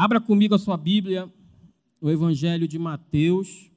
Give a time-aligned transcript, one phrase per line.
[0.00, 1.28] Abra comigo a sua Bíblia,
[2.00, 3.68] o Evangelho de Mateus,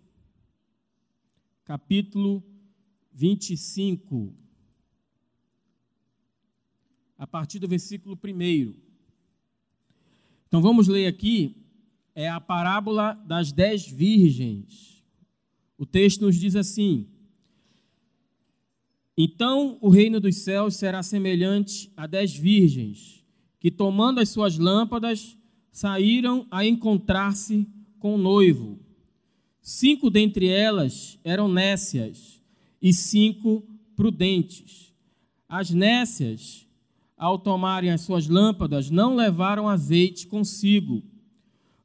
[1.66, 2.44] capítulo
[3.12, 4.32] 25,
[7.18, 8.76] a partir do versículo 1.
[10.48, 11.66] Então vamos ler aqui,
[12.14, 15.04] é a parábola das dez virgens.
[15.76, 17.10] O texto nos diz assim:
[19.18, 23.26] Então o reino dos céus será semelhante a dez virgens,
[23.60, 25.41] que tomando as suas lâmpadas,
[25.72, 27.68] saíram a encontrar-se
[28.00, 28.80] com o noivo.
[29.62, 32.42] Cinco dentre elas eram nécias
[32.82, 33.64] e cinco
[33.96, 34.94] prudentes.
[35.48, 36.68] As nécias,
[37.16, 41.04] ao tomarem as suas lâmpadas, não levaram azeite consigo.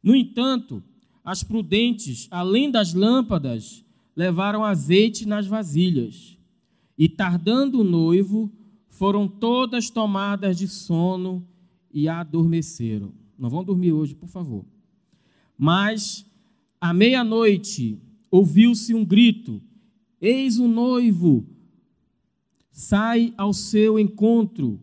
[0.03, 0.83] No entanto,
[1.25, 6.39] as prudentes, além das lâmpadas, levaram azeite nas vasilhas.
[6.97, 8.51] E tardando o noivo,
[8.89, 11.47] foram todas tomadas de sono
[11.93, 13.13] e adormeceram.
[13.39, 14.65] Não vão dormir hoje, por favor.
[15.59, 16.27] Mas,
[16.81, 17.99] à meia-noite,
[18.31, 19.61] ouviu-se um grito:
[20.21, 21.47] Eis o noivo,
[22.71, 24.81] sai ao seu encontro.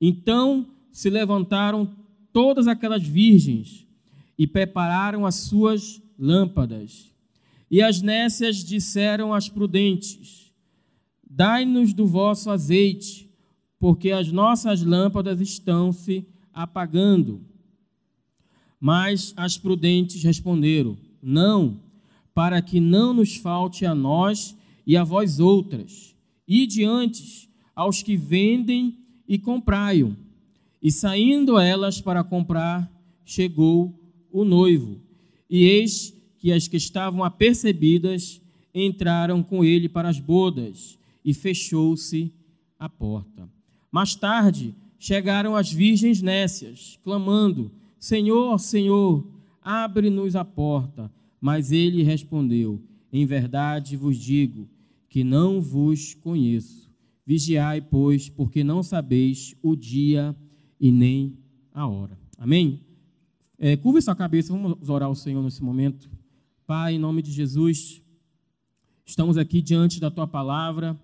[0.00, 1.90] Então se levantaram
[2.32, 3.86] todas aquelas virgens
[4.38, 7.10] e prepararam as suas lâmpadas.
[7.70, 10.52] E as nécias disseram às prudentes:
[11.28, 13.30] Dai-nos do vosso azeite,
[13.78, 17.40] porque as nossas lâmpadas estão se apagando.
[18.84, 21.78] Mas as prudentes responderam: Não,
[22.34, 26.16] para que não nos falte a nós e a vós outras.
[26.48, 30.16] E diante aos que vendem e comprai-o.
[30.82, 32.90] E saindo elas para comprar,
[33.24, 33.96] chegou
[34.32, 35.00] o noivo.
[35.48, 38.40] E eis que as que estavam apercebidas
[38.74, 42.32] entraram com ele para as bodas, e fechou-se
[42.80, 43.48] a porta.
[43.92, 47.70] Mais tarde chegaram as virgens nécias, clamando:
[48.02, 49.24] Senhor, Senhor,
[49.62, 51.08] abre-nos a porta.
[51.40, 54.68] Mas ele respondeu: Em verdade vos digo
[55.08, 56.90] que não vos conheço.
[57.24, 60.34] Vigiai, pois, porque não sabeis o dia
[60.80, 61.38] e nem
[61.72, 62.18] a hora.
[62.36, 62.80] Amém?
[63.56, 66.10] É, curva sua cabeça, vamos orar ao Senhor nesse momento.
[66.66, 68.02] Pai, em nome de Jesus,
[69.06, 71.00] estamos aqui diante da tua palavra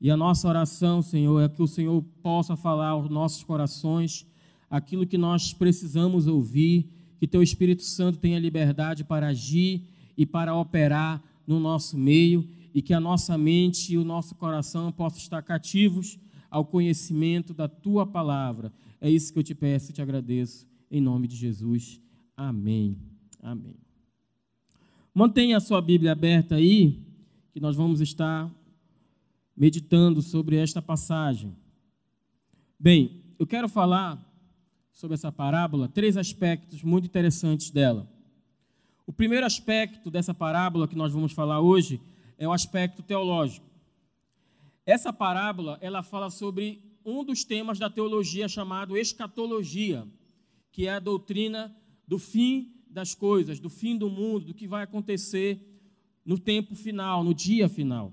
[0.00, 4.24] e a nossa oração, Senhor, é que o Senhor possa falar aos nossos corações
[4.70, 6.88] aquilo que nós precisamos ouvir,
[7.18, 9.82] que Teu Espírito Santo tenha liberdade para agir
[10.16, 14.92] e para operar no nosso meio e que a nossa mente e o nosso coração
[14.92, 18.72] possam estar cativos ao conhecimento da Tua palavra.
[19.00, 22.00] É isso que eu te peço e te agradeço, em nome de Jesus.
[22.36, 22.96] Amém.
[23.42, 23.74] Amém.
[25.12, 27.02] Mantenha a sua Bíblia aberta aí,
[27.52, 28.50] que nós vamos estar
[29.56, 31.54] meditando sobre esta passagem.
[32.78, 34.29] Bem, eu quero falar
[34.92, 38.08] sobre essa parábola três aspectos muito interessantes dela.
[39.06, 42.00] O primeiro aspecto dessa parábola que nós vamos falar hoje
[42.38, 43.66] é o aspecto teológico.
[44.86, 50.06] Essa parábola, ela fala sobre um dos temas da teologia chamado escatologia,
[50.70, 51.74] que é a doutrina
[52.06, 55.60] do fim das coisas, do fim do mundo, do que vai acontecer
[56.24, 58.12] no tempo final, no dia final.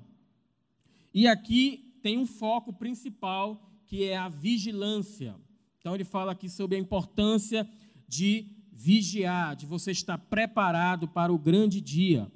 [1.13, 5.35] E aqui tem um foco principal que é a vigilância.
[5.87, 7.65] Então ele fala aqui sobre a importância
[8.09, 12.29] de vigiar, de você estar preparado para o grande dia.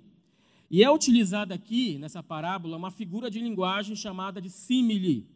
[0.70, 5.28] E é utilizada aqui, nessa parábola, uma figura de linguagem chamada de simile.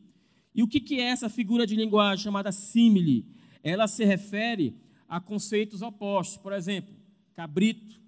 [0.56, 3.26] E o que é essa figura de linguagem chamada simile?
[3.62, 4.78] Ela se refere
[5.10, 6.38] a conceitos opostos.
[6.38, 6.96] Por exemplo,
[7.34, 8.00] cabrito,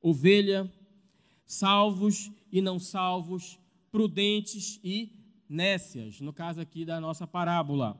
[0.00, 0.68] ovelha,
[1.46, 3.60] salvos e não salvos,
[3.92, 5.12] prudentes e
[5.48, 7.96] nécias, no caso aqui da nossa parábola.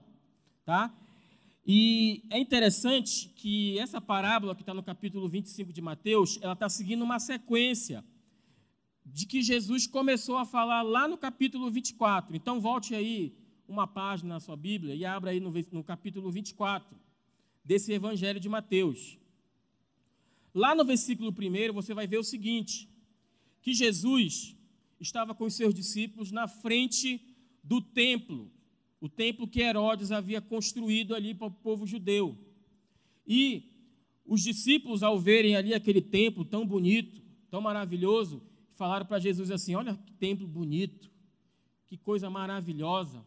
[0.64, 0.92] Tá?
[1.64, 6.68] E é interessante que essa parábola que está no capítulo 25 de Mateus, ela está
[6.68, 8.04] seguindo uma sequência
[9.06, 12.34] de que Jesus começou a falar lá no capítulo 24.
[12.34, 13.32] Então volte aí
[13.68, 16.96] uma página na sua Bíblia e abra aí no, no capítulo 24
[17.64, 19.18] desse Evangelho de Mateus.
[20.52, 22.88] Lá no versículo 1 você vai ver o seguinte:
[23.60, 24.56] que Jesus
[25.00, 27.20] estava com os seus discípulos na frente
[27.62, 28.50] do templo
[29.02, 32.38] o templo que Herodes havia construído ali para o povo judeu.
[33.26, 33.64] E
[34.24, 37.20] os discípulos, ao verem ali aquele templo tão bonito,
[37.50, 38.40] tão maravilhoso,
[38.76, 41.10] falaram para Jesus assim: Olha que templo bonito,
[41.88, 43.26] que coisa maravilhosa.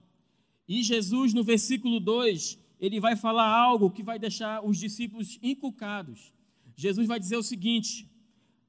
[0.66, 6.32] E Jesus, no versículo 2, ele vai falar algo que vai deixar os discípulos inculcados.
[6.74, 8.10] Jesus vai dizer o seguinte: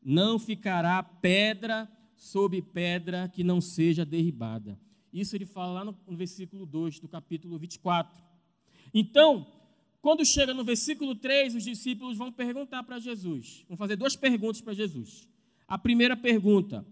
[0.02, 4.76] Não ficará pedra sobre pedra que não seja derribada.
[5.20, 8.22] Isso ele fala lá no, no versículo 2 do capítulo 24.
[8.92, 9.46] Então,
[10.06, 14.60] Quando chega no versículo 3, os discípulos vão perguntar para Jesus, vão fazer duas perguntas
[14.60, 15.28] para Jesus.
[15.66, 16.86] A primeira pergunta: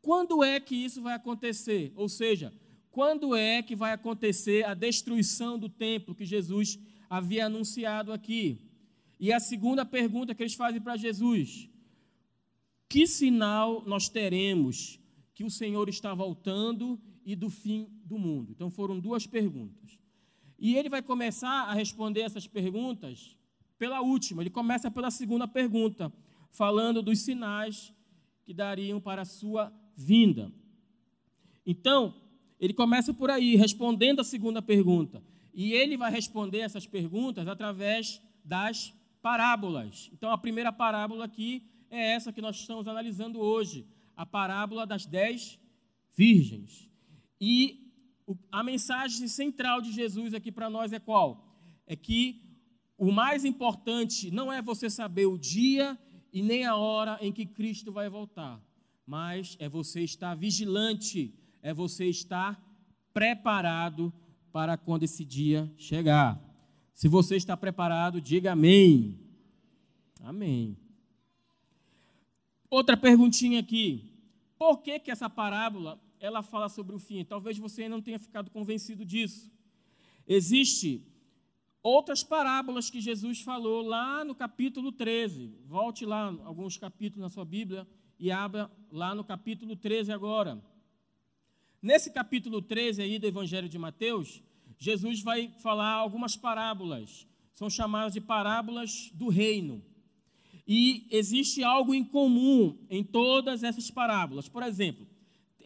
[0.00, 1.92] quando é que isso vai acontecer?
[1.94, 2.50] Ou seja,
[2.90, 6.78] quando é que vai acontecer a destruição do templo que Jesus
[7.10, 8.62] havia anunciado aqui?
[9.20, 11.68] E a segunda pergunta que eles fazem para Jesus:
[12.88, 14.98] que sinal nós teremos
[15.34, 16.98] que o Senhor está voltando
[17.30, 18.50] e do fim do mundo?
[18.52, 19.98] Então foram duas perguntas.
[20.58, 23.36] E ele vai começar a responder essas perguntas
[23.78, 24.42] pela última.
[24.42, 26.10] Ele começa pela segunda pergunta,
[26.50, 27.92] falando dos sinais
[28.44, 30.50] que dariam para a sua vinda.
[31.66, 32.14] Então,
[32.58, 35.22] ele começa por aí, respondendo a segunda pergunta.
[35.52, 40.08] E ele vai responder essas perguntas através das parábolas.
[40.14, 43.86] Então, a primeira parábola aqui é essa que nós estamos analisando hoje,
[44.16, 45.58] a parábola das dez
[46.16, 46.88] virgens.
[47.40, 47.92] E
[48.50, 51.56] a mensagem central de Jesus aqui para nós é qual?
[51.86, 52.42] É que
[52.96, 55.98] o mais importante não é você saber o dia
[56.32, 58.60] e nem a hora em que Cristo vai voltar,
[59.06, 62.60] mas é você estar vigilante, é você estar
[63.14, 64.12] preparado
[64.52, 66.40] para quando esse dia chegar.
[66.92, 69.18] Se você está preparado, diga amém.
[70.20, 70.76] Amém.
[72.68, 74.12] Outra perguntinha aqui.
[74.58, 77.24] Por que, que essa parábola ela fala sobre o fim?
[77.24, 79.50] Talvez você não tenha ficado convencido disso.
[80.26, 81.06] Existe
[81.82, 85.54] outras parábolas que Jesus falou lá no capítulo 13.
[85.66, 87.86] Volte lá alguns capítulos na sua Bíblia
[88.18, 90.62] e abra lá no capítulo 13 agora.
[91.80, 94.42] Nesse capítulo 13 aí do Evangelho de Mateus,
[94.78, 97.26] Jesus vai falar algumas parábolas.
[97.54, 99.82] São chamadas de parábolas do reino.
[100.66, 104.48] E existe algo em comum em todas essas parábolas.
[104.48, 105.06] Por exemplo,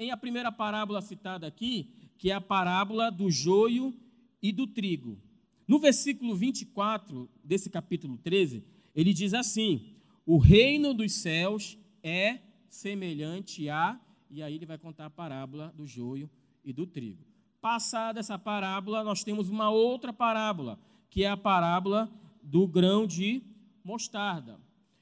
[0.02, 1.88] tem a primeira parábola citada aqui,
[2.18, 3.94] que é a parábola do joio
[4.42, 5.16] e do trigo.
[5.64, 8.64] No versículo 24 desse capítulo 13,
[8.96, 9.94] ele diz assim:
[10.26, 13.96] O reino dos céus é semelhante a.
[14.28, 16.28] E aí ele vai contar a parábola do joio
[16.64, 17.24] e do trigo.
[17.60, 22.10] Passada essa parábola, nós temos uma outra parábola, que é a parábola
[22.42, 23.40] do grão de
[23.84, 24.58] mostarda.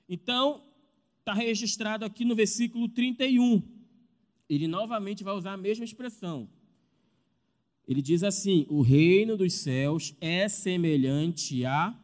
[0.06, 0.62] Então,
[1.20, 3.79] está registrado aqui no versículo 31.
[4.50, 6.48] Ele novamente vai usar a mesma expressão.
[7.86, 11.96] Ele diz assim: O reino dos céus é semelhante a.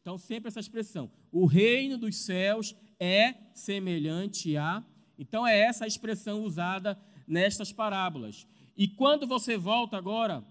[0.00, 1.08] Então, sempre essa expressão.
[1.30, 4.84] O reino dos céus é semelhante a.
[5.16, 6.98] Então, é essa a expressão usada
[7.28, 8.44] nestas parábolas.
[8.76, 10.44] E quando você volta agora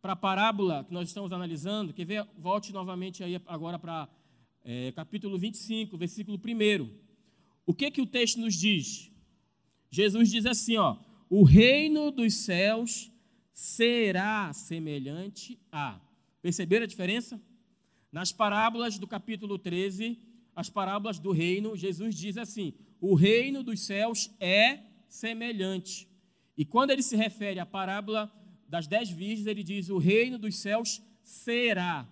[0.00, 2.24] para a parábola que nós estamos analisando, quer ver?
[2.38, 4.08] Volte novamente aí agora para
[4.64, 6.88] é, capítulo 25, versículo 1.
[7.66, 9.11] O que, que o texto nos diz?
[9.92, 10.96] Jesus diz assim: ó,
[11.28, 13.12] o reino dos céus
[13.52, 16.00] será semelhante a.
[16.40, 17.38] Perceberam a diferença?
[18.10, 20.18] Nas parábolas do capítulo 13,
[20.56, 22.72] as parábolas do reino, Jesus diz assim:
[23.02, 26.08] o reino dos céus é semelhante.
[26.56, 28.32] E quando ele se refere à parábola
[28.66, 32.08] das dez virgens, ele diz: o reino dos céus será.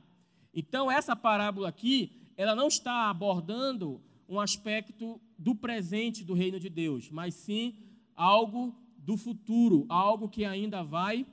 [0.53, 6.69] Então, essa parábola aqui, ela não está abordando um aspecto do presente do reino de
[6.69, 7.75] Deus, mas sim
[8.15, 11.27] algo do futuro, algo que ainda vai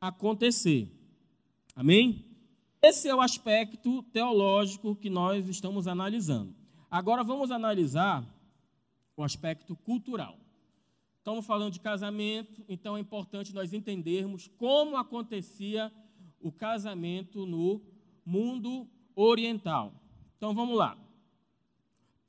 [0.00, 0.90] acontecer.
[1.76, 2.26] Amém?
[2.82, 6.52] Esse é o aspecto teológico que nós estamos analisando.
[6.90, 8.26] Agora vamos analisar
[9.16, 10.36] o aspecto cultural.
[11.18, 15.92] Estamos falando de casamento, então é importante nós entendermos como acontecia
[16.40, 17.80] o casamento no
[18.26, 19.94] mundo oriental.
[20.36, 20.98] Então vamos lá.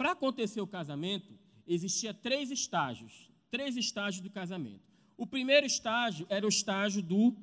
[0.03, 1.33] Para acontecer o casamento,
[1.65, 4.83] existia três estágios, três estágios do casamento.
[5.15, 7.33] O primeiro estágio era o estágio do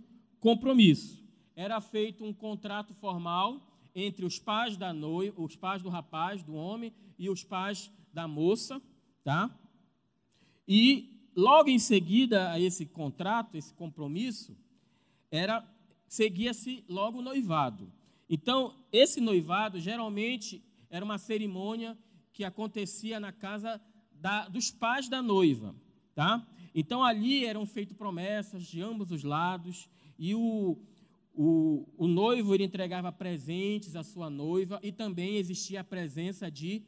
[0.41, 1.25] compromisso.
[1.57, 6.53] Era feito um contrato formal entre os pais da noiva, os pais do rapaz, do
[6.53, 8.79] homem e os pais da moça,
[9.25, 9.51] tá?
[10.69, 14.55] E logo em seguida a esse contrato, esse compromisso,
[15.31, 15.67] era
[16.07, 17.91] seguia-se logo o noivado.
[18.29, 21.97] Então, esse noivado geralmente era uma cerimônia
[22.33, 23.81] que acontecia na casa
[24.13, 25.75] da, dos pais da noiva,
[26.15, 26.47] tá?
[26.75, 30.79] Então ali eram feitas promessas de ambos os lados e o,
[31.33, 36.83] o, o noivo ele entregava presentes à sua noiva e também existia a presença de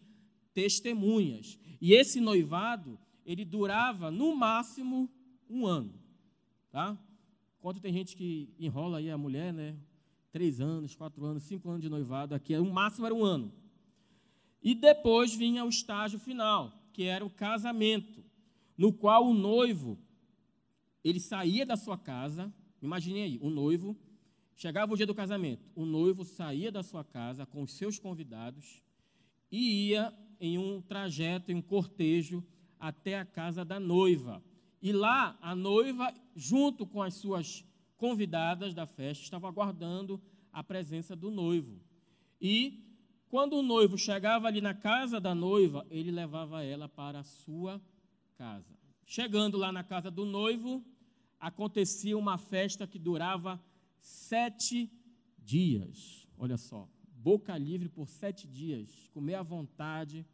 [0.52, 1.58] testemunhas.
[1.80, 5.10] E esse noivado ele durava no máximo
[5.48, 5.94] um ano,
[6.70, 6.98] tá?
[7.60, 9.76] Quando tem gente que enrola aí a mulher, né?
[10.32, 13.52] Três anos, quatro anos, cinco anos de noivado, aqui o máximo era um ano.
[14.62, 18.24] E depois vinha o estágio final, que era o casamento,
[18.76, 19.98] no qual o noivo
[21.02, 23.96] ele saía da sua casa, imagine aí, o noivo
[24.54, 28.82] chegava o dia do casamento, o noivo saía da sua casa com os seus convidados
[29.50, 32.44] e ia em um trajeto, em um cortejo
[32.78, 34.42] até a casa da noiva.
[34.80, 37.64] E lá a noiva, junto com as suas
[37.96, 40.20] convidadas da festa, estava aguardando
[40.52, 41.80] a presença do noivo.
[42.40, 42.91] E
[43.32, 47.80] quando o noivo chegava ali na casa da noiva, ele levava ela para a sua
[48.36, 48.76] casa.
[49.06, 50.84] Chegando lá na casa do noivo,
[51.40, 53.58] acontecia uma festa que durava
[53.98, 54.92] sete
[55.38, 56.28] dias.
[56.36, 60.26] Olha só, boca livre por sete dias, comer à vontade,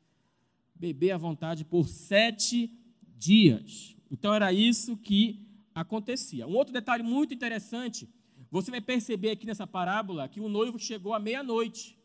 [0.75, 2.69] beber à vontade por sete
[3.17, 3.97] dias.
[4.11, 6.49] Então era isso que acontecia.
[6.49, 8.09] Um outro detalhe muito interessante,
[8.50, 11.98] você vai perceber aqui nessa parábola que o noivo chegou à meia-noite.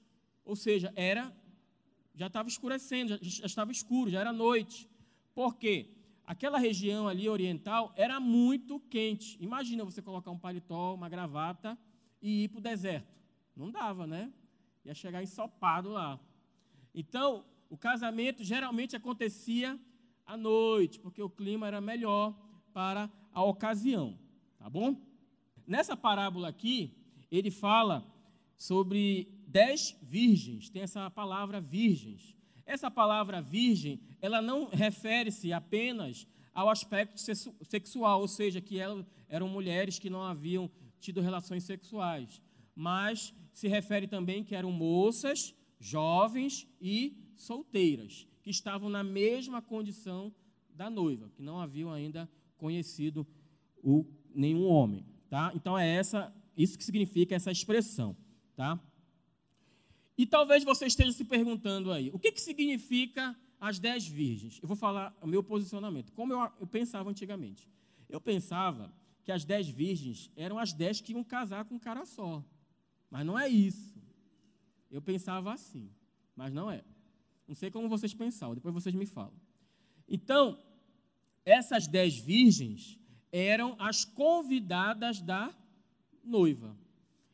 [0.46, 1.34] Ou seja, era
[2.16, 4.90] já estava escurecendo, já, já estava escuro, já era noite.
[5.34, 5.90] Por quê?
[6.26, 9.38] Aquela região ali oriental era muito quente.
[9.42, 11.78] Imagina você colocar um paletó, uma gravata
[12.22, 13.14] e ir para o deserto.
[13.56, 14.32] Não dava, né?
[14.86, 16.20] Ia chegar ensopado lá.
[16.94, 19.80] Então, o casamento geralmente acontecia
[20.26, 22.34] à noite, porque o clima era melhor
[22.72, 24.18] para a ocasião,
[24.58, 24.96] tá bom?
[25.66, 26.96] Nessa parábola aqui,
[27.32, 28.06] ele fala
[28.56, 32.36] sobre dez virgens, tem essa palavra virgens.
[32.66, 37.20] Essa palavra virgem, ela não refere-se apenas ao aspecto
[37.64, 42.42] sexual, ou seja, que elas eram mulheres que não haviam tido relações sexuais,
[42.76, 50.34] mas se refere também que eram moças, jovens e solteiras, que estavam na mesma condição
[50.74, 53.28] da noiva, que não haviam ainda conhecido
[53.84, 55.52] o, nenhum homem, tá?
[55.54, 58.16] Então é essa, isso que significa essa expressão,
[58.56, 58.80] tá?
[60.18, 64.60] E talvez você esteja se perguntando aí, o que, que significa as dez virgens?
[64.62, 67.70] Eu vou falar o meu posicionamento, como eu, eu pensava antigamente.
[68.10, 68.94] Eu pensava
[69.24, 72.44] que as dez virgens eram as dez que iam casar com um cara só.
[73.10, 73.96] Mas não é isso.
[74.92, 75.90] Eu pensava assim,
[76.36, 76.84] mas não é.
[77.48, 79.34] Não sei como vocês pensavam, depois vocês me falam.
[80.08, 80.60] Então,
[81.46, 83.00] essas dez virgens
[83.32, 85.54] eram as convidadas da
[86.24, 86.78] noiva.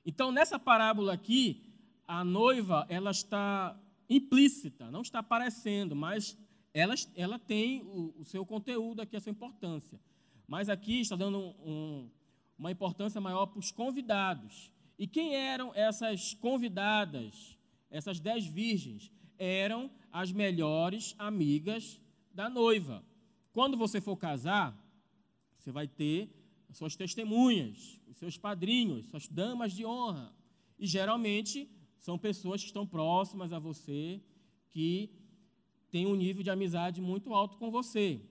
[0.05, 1.68] Então, nessa parábola aqui,
[2.09, 6.35] a noiva ela está implícita, não está aparecendo, mas
[6.73, 10.01] ela, ela tem o, o seu conteúdo aqui, a sua importância.
[10.47, 12.09] Mas aqui está dando um,
[12.57, 14.71] uma importância maior para os convidados.
[14.97, 17.55] E quem eram essas convidadas,
[17.91, 19.11] essas dez virgens?
[19.37, 22.01] Eram as melhores amigas
[22.33, 23.05] da noiva.
[23.53, 24.75] Quando você for casar,
[25.59, 26.27] você vai ter
[26.71, 30.33] suas testemunhas, seus padrinhos, suas damas de honra.
[30.79, 34.19] E geralmente são pessoas que estão próximas a você,
[34.69, 35.11] que
[35.91, 38.21] têm um nível de amizade muito alto com você.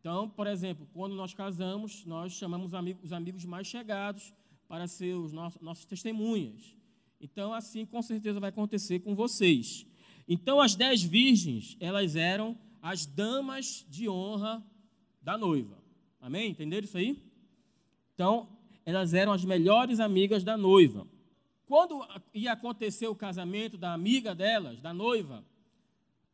[0.00, 2.72] Então, por exemplo, quando nós casamos, nós chamamos
[3.02, 4.32] os amigos mais chegados
[4.68, 6.76] para ser os nossos, nossas testemunhas.
[7.20, 9.84] Então, assim, com certeza vai acontecer com vocês.
[10.28, 14.64] Então, as dez virgens, elas eram as damas de honra
[15.20, 15.82] da noiva.
[16.20, 16.50] Amém?
[16.50, 17.20] Entenderam isso aí?
[18.14, 18.48] Então,
[18.84, 21.06] elas eram as melhores amigas da noiva.
[21.68, 25.44] Quando ia acontecer o casamento da amiga delas, da noiva,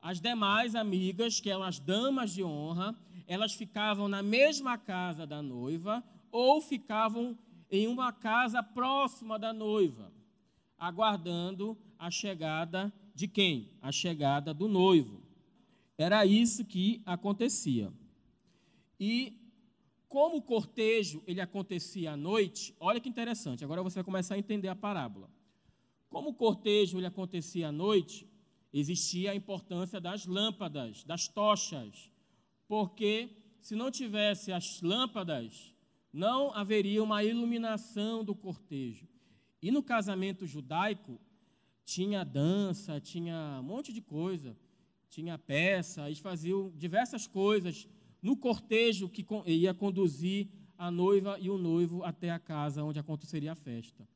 [0.01, 2.95] as demais amigas, que eram as damas de honra,
[3.27, 7.37] elas ficavam na mesma casa da noiva ou ficavam
[7.69, 10.13] em uma casa próxima da noiva,
[10.79, 13.73] aguardando a chegada de quem?
[13.83, 15.21] A chegada do noivo.
[15.99, 17.93] Era isso que acontecia.
[19.01, 19.44] E
[20.15, 24.39] como o cortejo ele acontecia à noite, olha que interessante, agora você vai começar a
[24.39, 25.29] entender a parábola.
[26.09, 28.25] Como o cortejo ele acontecia à noite,
[28.73, 32.13] existia a importância das lâmpadas, das tochas,
[32.69, 33.29] porque
[33.61, 35.75] se não tivesse as lâmpadas,
[36.13, 39.09] não haveria uma iluminação do cortejo.
[39.61, 41.21] E no casamento judaico,
[41.85, 44.57] tinha dança, tinha um monte de coisa,
[45.11, 47.89] tinha peça, eles faziam diversas coisas
[48.25, 53.53] no cortejo que ia conduzir a noiva e o noivo até a casa onde aconteceria
[53.53, 54.09] a festa.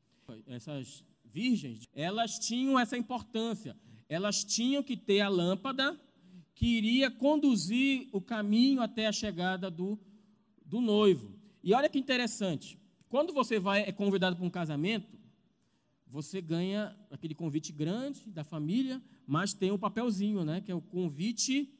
[0.47, 3.77] Essas virgens, elas tinham essa importância.
[4.09, 5.95] Elas tinham que ter a lâmpada
[6.55, 9.97] que iria conduzir o caminho até a chegada do,
[10.65, 11.31] do noivo.
[11.63, 15.19] E olha que interessante, quando você vai é convidado para um casamento,
[16.07, 20.81] você ganha aquele convite grande da família, mas tem um papelzinho, né, que é o
[20.81, 21.71] convite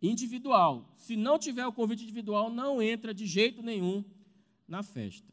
[0.00, 0.94] individual.
[0.96, 4.04] Se não tiver o convite individual, não entra de jeito nenhum
[4.66, 5.32] na festa.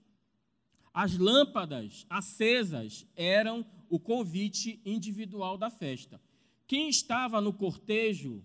[0.93, 6.21] As lâmpadas acesas eram o convite individual da festa.
[6.67, 8.43] Quem estava no cortejo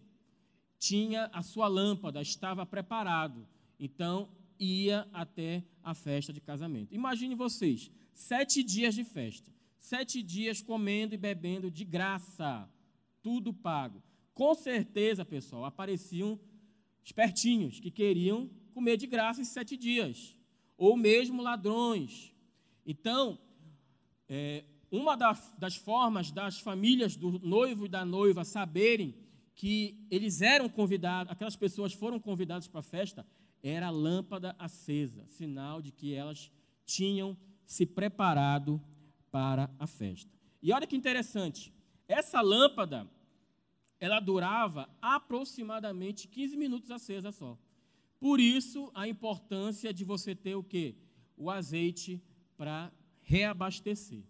[0.79, 3.47] tinha a sua lâmpada, estava preparado.
[3.79, 6.95] Então, ia até a festa de casamento.
[6.95, 9.53] Imagine vocês, sete dias de festa.
[9.79, 12.69] Sete dias comendo e bebendo de graça,
[13.23, 14.03] tudo pago.
[14.39, 16.39] Com certeza, pessoal, apareciam
[17.03, 20.37] espertinhos que queriam comer de graça esses sete dias,
[20.77, 22.33] ou mesmo ladrões.
[22.87, 23.37] Então,
[24.29, 29.13] é, uma das, das formas das famílias do noivo e da noiva saberem
[29.57, 33.27] que eles eram convidados, aquelas pessoas foram convidadas para a festa,
[33.61, 36.49] era a lâmpada acesa, sinal de que elas
[36.87, 38.81] tinham se preparado
[39.33, 40.31] para a festa.
[40.63, 41.75] E olha que interessante,
[42.07, 43.11] essa lâmpada,
[44.01, 47.59] ela durava aproximadamente 15 minutos acesa só.
[48.21, 50.97] Por isso, a importância de você ter o quê?
[51.37, 52.21] O azeite
[52.57, 54.23] para reabastecer,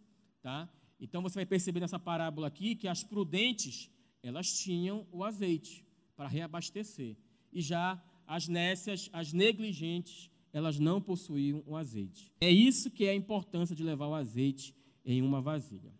[0.43, 0.69] tá?
[1.01, 3.91] Então, você vai perceber nessa parábola aqui que as prudentes,
[4.23, 7.17] elas tinham o azeite para reabastecer.
[7.53, 12.33] E já as nécias, as negligentes, elas não possuíam o azeite.
[12.41, 15.93] É isso que é a importância de levar o azeite em uma vasilha.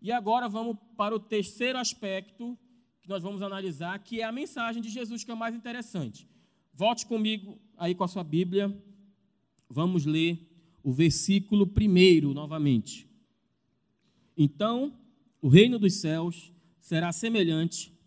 [0.00, 2.56] E agora vamos para o terceiro aspecto
[3.08, 6.28] que nós vamos analisar, que é a mensagem de Jesus, que é mais interessante.
[6.74, 8.70] Volte comigo aí com a sua Bíblia.
[9.66, 10.46] Vamos ler
[10.82, 13.08] o versículo primeiro novamente.
[14.36, 14.92] Então,
[15.40, 17.98] o reino dos céus será semelhante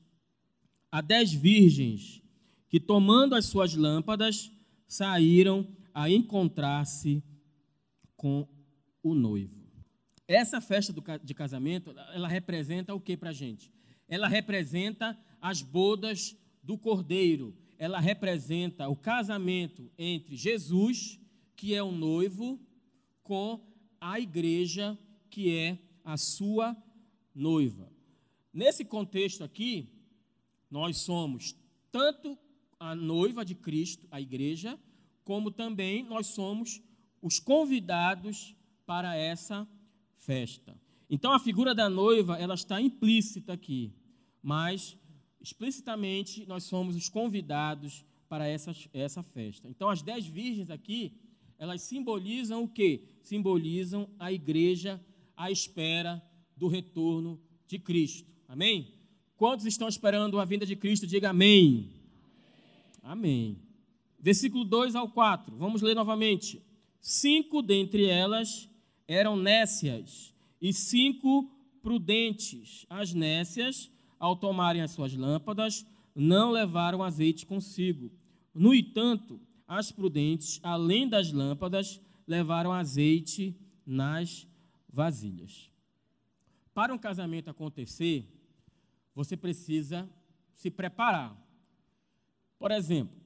[0.92, 2.22] a dez virgens
[2.70, 4.52] que, tomando as suas lâmpadas,
[4.88, 7.24] saíram a encontrar-se
[8.16, 8.48] com
[9.02, 9.60] o noivo.
[10.28, 10.94] Essa festa
[11.24, 13.74] de casamento, ela representa o que para a gente?
[14.12, 17.56] Ela representa as bodas do cordeiro.
[17.78, 21.18] Ela representa o casamento entre Jesus,
[21.56, 22.60] que é o noivo,
[23.24, 23.66] com
[24.02, 25.00] a igreja,
[25.30, 26.76] que é a sua
[27.34, 27.90] noiva.
[28.54, 29.88] Nesse contexto aqui,
[30.70, 31.56] nós somos
[31.90, 32.38] tanto
[32.78, 34.78] a noiva de Cristo, a igreja,
[35.24, 36.82] como também nós somos
[37.22, 38.54] os convidados
[38.86, 39.66] para essa
[40.18, 40.78] festa.
[41.10, 43.94] Então a figura da noiva, ela está implícita aqui,
[44.42, 44.98] mas
[45.40, 49.68] explicitamente nós somos os convidados para essa, essa festa.
[49.68, 51.14] Então as dez virgens aqui,
[51.58, 53.04] elas simbolizam o quê?
[53.22, 55.04] Simbolizam a igreja
[55.36, 56.22] à espera
[56.56, 58.30] do retorno de Cristo.
[58.48, 58.88] Amém?
[59.36, 61.08] Quantos estão esperando a vinda de Cristo?
[61.08, 61.90] Diga amém.
[63.02, 63.58] Amém.
[64.20, 66.62] Versículo 2 ao 4, vamos ler novamente.
[67.00, 68.70] Cinco dentre elas
[69.08, 71.50] eram nécias e cinco
[71.82, 72.86] prudentes.
[72.88, 78.12] As nécias, ao tomarem as suas lâmpadas, não levaram azeite consigo.
[78.54, 84.48] No entanto, as prudentes, além das lâmpadas, levaram azeite nas
[84.88, 85.72] vasilhas.
[86.72, 88.32] Para um casamento acontecer,
[89.16, 90.08] você precisa
[90.54, 91.36] se preparar.
[92.60, 93.20] Por exemplo,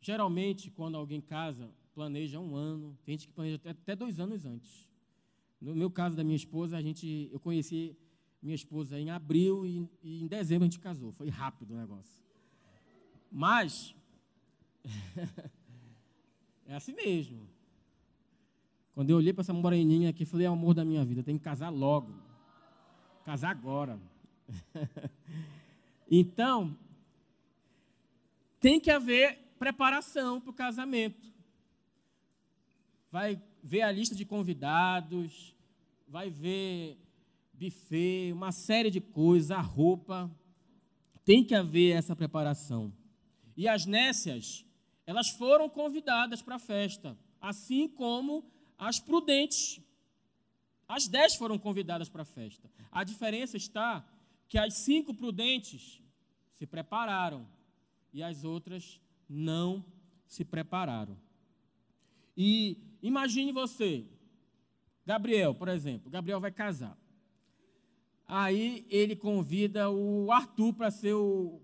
[0.00, 4.88] geralmente, quando alguém casa, planeja um ano, tem gente que planeja até dois anos antes.
[5.60, 7.96] No meu caso da minha esposa, a gente, eu conheci
[8.44, 11.10] minha esposa em abril e, e em dezembro a gente casou.
[11.12, 12.22] Foi rápido o negócio.
[13.32, 13.96] Mas
[16.66, 17.48] é assim mesmo.
[18.92, 21.38] Quando eu olhei para essa moreninha aqui, falei, é o amor da minha vida, tem
[21.38, 22.14] que casar logo.
[23.24, 23.98] Casar agora.
[26.08, 26.76] então,
[28.60, 31.32] tem que haver preparação para o casamento.
[33.10, 35.56] Vai ver a lista de convidados,
[36.06, 36.98] vai ver
[37.58, 40.30] buffet, uma série de coisas, a roupa.
[41.24, 42.92] Tem que haver essa preparação.
[43.56, 44.64] E as nécias,
[45.06, 48.44] elas foram convidadas para a festa, assim como
[48.76, 49.80] as prudentes.
[50.86, 52.70] As dez foram convidadas para a festa.
[52.90, 54.04] A diferença está
[54.48, 56.02] que as cinco prudentes
[56.52, 57.48] se prepararam
[58.12, 59.84] e as outras não
[60.26, 61.16] se prepararam.
[62.36, 64.04] E imagine você,
[65.06, 66.96] Gabriel, por exemplo, Gabriel vai casar.
[68.26, 71.60] Aí ele convida o Arthur para ser o,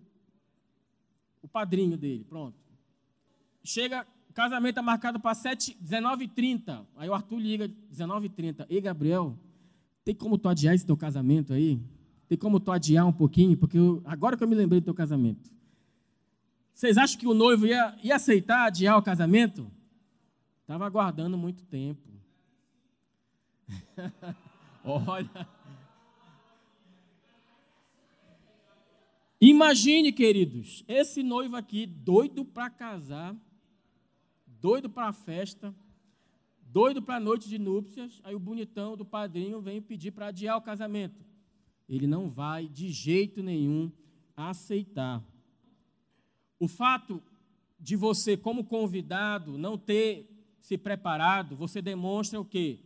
[1.42, 2.58] o padrinho dele, pronto.
[3.64, 6.86] Chega, casamento é marcado para 19h30.
[6.96, 8.66] Aí o Arthur liga, 19h30.
[8.68, 9.36] Ei, Gabriel,
[10.04, 11.80] tem como tu adiar esse teu casamento aí?
[12.28, 13.56] Tem como tu adiar um pouquinho?
[13.56, 15.50] Porque eu, agora que eu me lembrei do teu casamento.
[16.72, 19.70] Vocês acham que o noivo ia, ia aceitar adiar o casamento?
[20.62, 22.08] Estava aguardando muito tempo.
[24.84, 25.48] Olha.
[29.40, 33.34] Imagine, queridos, esse noivo aqui, doido para casar,
[34.46, 35.74] doido para a festa,
[36.60, 40.58] doido para a noite de núpcias, aí o bonitão do padrinho vem pedir para adiar
[40.58, 41.24] o casamento.
[41.88, 43.90] Ele não vai, de jeito nenhum,
[44.36, 45.24] aceitar.
[46.58, 47.22] O fato
[47.78, 50.28] de você, como convidado, não ter
[50.60, 52.80] se preparado, você demonstra o quê?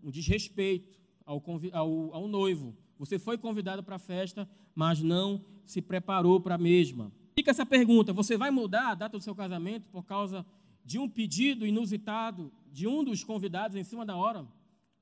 [0.00, 1.42] Um desrespeito ao,
[1.72, 2.76] ao, ao noivo.
[2.98, 7.12] Você foi convidado para a festa, mas não se preparou para a mesma.
[7.34, 10.46] Fica essa pergunta: você vai mudar a data do seu casamento por causa
[10.84, 14.46] de um pedido inusitado de um dos convidados em cima da hora?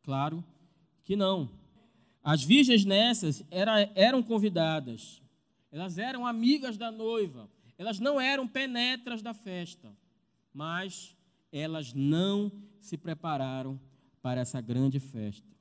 [0.03, 0.45] Claro
[1.05, 1.51] que não.
[2.23, 5.23] As virgens nessas era, eram convidadas,
[5.71, 9.95] elas eram amigas da noiva, elas não eram penetras da festa,
[10.53, 11.15] mas
[11.53, 13.79] elas não se prepararam
[14.23, 15.54] para essa grande festa.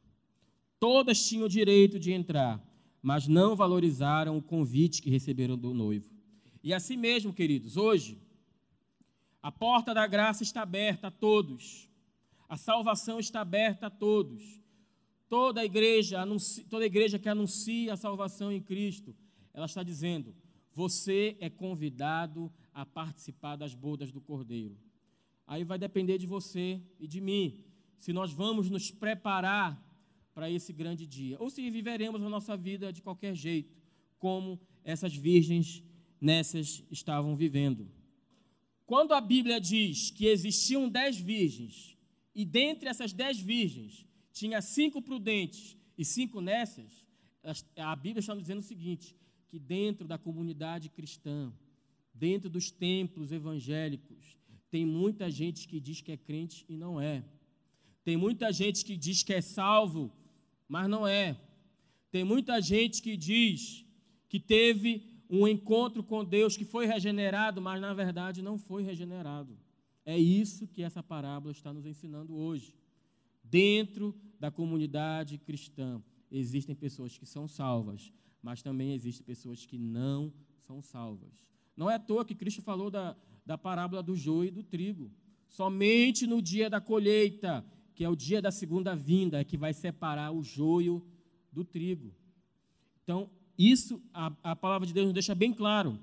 [0.83, 2.61] Todas tinham o direito de entrar,
[3.01, 6.11] mas não valorizaram o convite que receberam do noivo.
[6.61, 8.21] E assim mesmo, queridos, hoje,
[9.41, 11.89] a porta da graça está aberta a todos,
[12.49, 14.61] a salvação está aberta a todos.
[15.29, 16.21] Toda a igreja,
[16.69, 19.15] toda a igreja que anuncia a salvação em Cristo,
[19.53, 20.35] ela está dizendo:
[20.73, 24.77] você é convidado a participar das bodas do Cordeiro.
[25.47, 27.63] Aí vai depender de você e de mim,
[27.97, 29.81] se nós vamos nos preparar
[30.33, 33.75] para esse grande dia, ou se viveremos a nossa vida de qualquer jeito,
[34.17, 35.83] como essas virgens
[36.19, 37.87] nessas estavam vivendo.
[38.85, 41.97] Quando a Bíblia diz que existiam dez virgens,
[42.33, 47.05] e dentre essas dez virgens tinha cinco prudentes e cinco nessas,
[47.77, 49.15] a Bíblia está nos dizendo o seguinte:
[49.47, 51.53] que dentro da comunidade cristã,
[52.13, 54.37] dentro dos templos evangélicos,
[54.71, 57.23] tem muita gente que diz que é crente e não é.
[58.03, 60.11] Tem muita gente que diz que é salvo,
[60.67, 61.37] mas não é.
[62.11, 63.85] Tem muita gente que diz
[64.29, 69.57] que teve um encontro com Deus, que foi regenerado, mas na verdade não foi regenerado.
[70.05, 72.75] É isso que essa parábola está nos ensinando hoje.
[73.43, 80.33] Dentro da comunidade cristã existem pessoas que são salvas, mas também existem pessoas que não
[80.67, 81.43] são salvas.
[81.75, 85.11] Não é à toa que Cristo falou da, da parábola do joio e do trigo.
[85.47, 89.73] Somente no dia da colheita, que é o dia da segunda vinda, é que vai
[89.73, 91.05] separar o joio
[91.51, 92.11] do trigo.
[93.03, 95.99] Então, isso a, a palavra de Deus nos deixa bem claro.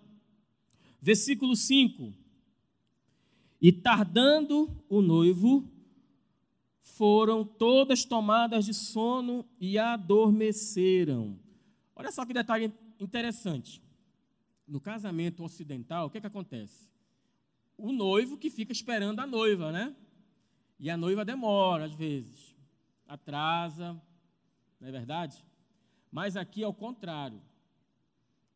[1.00, 2.12] Versículo 5.
[3.61, 5.68] E tardando o noivo,
[6.83, 11.38] foram todas tomadas de sono e adormeceram.
[11.96, 13.83] Olha só que detalhe interessante.
[14.66, 16.88] No casamento ocidental, o que, é que acontece?
[17.76, 19.94] O noivo que fica esperando a noiva, né?
[20.81, 22.57] E a noiva demora, às vezes,
[23.07, 23.93] atrasa,
[24.81, 25.45] não é verdade?
[26.11, 27.40] Mas aqui é o contrário.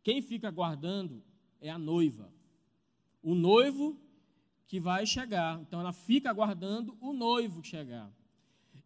[0.03, 1.23] Quem fica aguardando
[1.61, 2.33] é a noiva.
[3.23, 3.99] O noivo
[4.67, 5.61] que vai chegar.
[5.61, 8.11] Então ela fica aguardando o noivo chegar.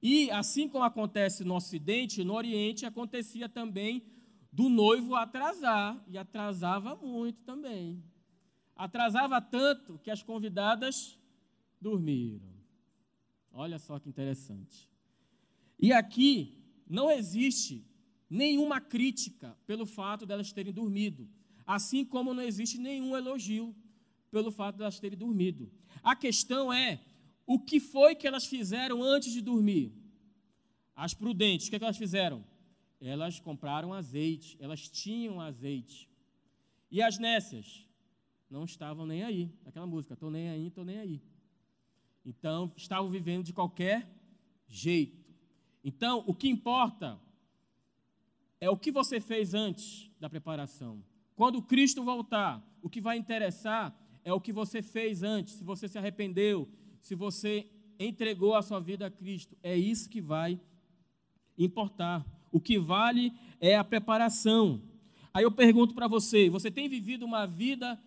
[0.02, 4.02] E assim como acontece no Ocidente, no Oriente acontecia também
[4.52, 8.02] do noivo atrasar, e atrasava muito também.
[8.74, 11.18] Atrasava tanto que as convidadas
[11.80, 12.47] dormiram.
[13.52, 14.88] Olha só que interessante.
[15.78, 17.84] E aqui não existe
[18.28, 21.28] nenhuma crítica pelo fato delas terem dormido,
[21.66, 23.74] assim como não existe nenhum elogio
[24.30, 25.70] pelo fato delas terem dormido.
[26.02, 27.00] A questão é
[27.46, 29.92] o que foi que elas fizeram antes de dormir.
[30.94, 32.44] As prudentes, o que, é que elas fizeram?
[33.00, 36.08] elas compraram azeite, elas tinham azeite.
[36.90, 37.86] E as nécias
[38.50, 39.52] não estavam nem aí.
[39.64, 41.22] Aquela música, estou nem aí, estou nem aí.
[42.24, 44.08] Então, estavam vivendo de qualquer
[44.68, 45.24] jeito.
[45.82, 47.18] Então, o que importa
[48.60, 51.02] é o que você fez antes da preparação.
[51.34, 55.88] Quando Cristo voltar, o que vai interessar é o que você fez antes, se você
[55.88, 56.68] se arrependeu,
[57.00, 59.56] se você entregou a sua vida a Cristo.
[59.62, 60.60] É isso que vai
[61.56, 62.24] importar.
[62.50, 64.82] O que vale é a preparação.
[65.32, 68.00] Aí eu pergunto para você: você tem vivido uma vida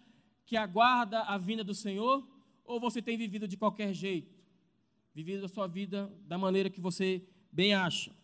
[0.45, 2.27] que aguarda a vinda do Senhor?
[2.71, 4.33] Ou você tem vivido de qualquer jeito?
[5.13, 8.15] Vivido a sua vida da maneira que você bem acha?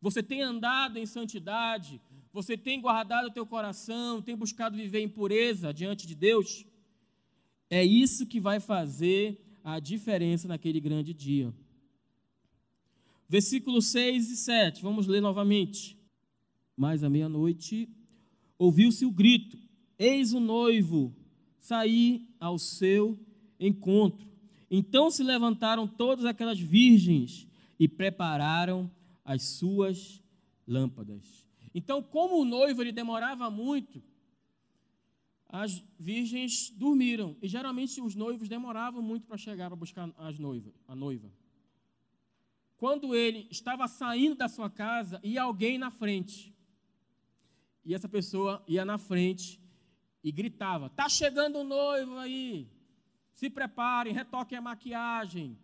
[0.00, 2.00] Você tem andado em santidade?
[2.32, 4.22] Você tem guardado o teu coração?
[4.22, 6.64] Tem buscado viver em pureza diante de Deus?
[7.68, 11.52] É isso que vai fazer a diferença naquele grande dia.
[13.28, 15.98] Versículos 6 e 7, vamos ler novamente.
[16.74, 17.90] Mais à meia-noite,
[18.56, 19.58] ouviu-se o grito:
[19.98, 21.14] Eis o noivo
[21.60, 23.25] sair ao seu
[23.58, 24.26] encontro.
[24.70, 27.46] Então se levantaram todas aquelas virgens
[27.78, 28.90] e prepararam
[29.24, 30.22] as suas
[30.66, 31.46] lâmpadas.
[31.74, 34.02] Então, como o noivo ele demorava muito,
[35.48, 37.36] as virgens dormiram.
[37.42, 41.30] E geralmente os noivos demoravam muito para chegar para buscar as noivas, a noiva
[42.76, 46.54] quando ele estava saindo da sua casa, ia alguém na frente.
[47.84, 49.60] E essa pessoa ia na frente
[50.22, 52.68] e gritava: Está chegando o noivo aí.
[53.36, 55.58] Se preparem, retoquem a maquiagem.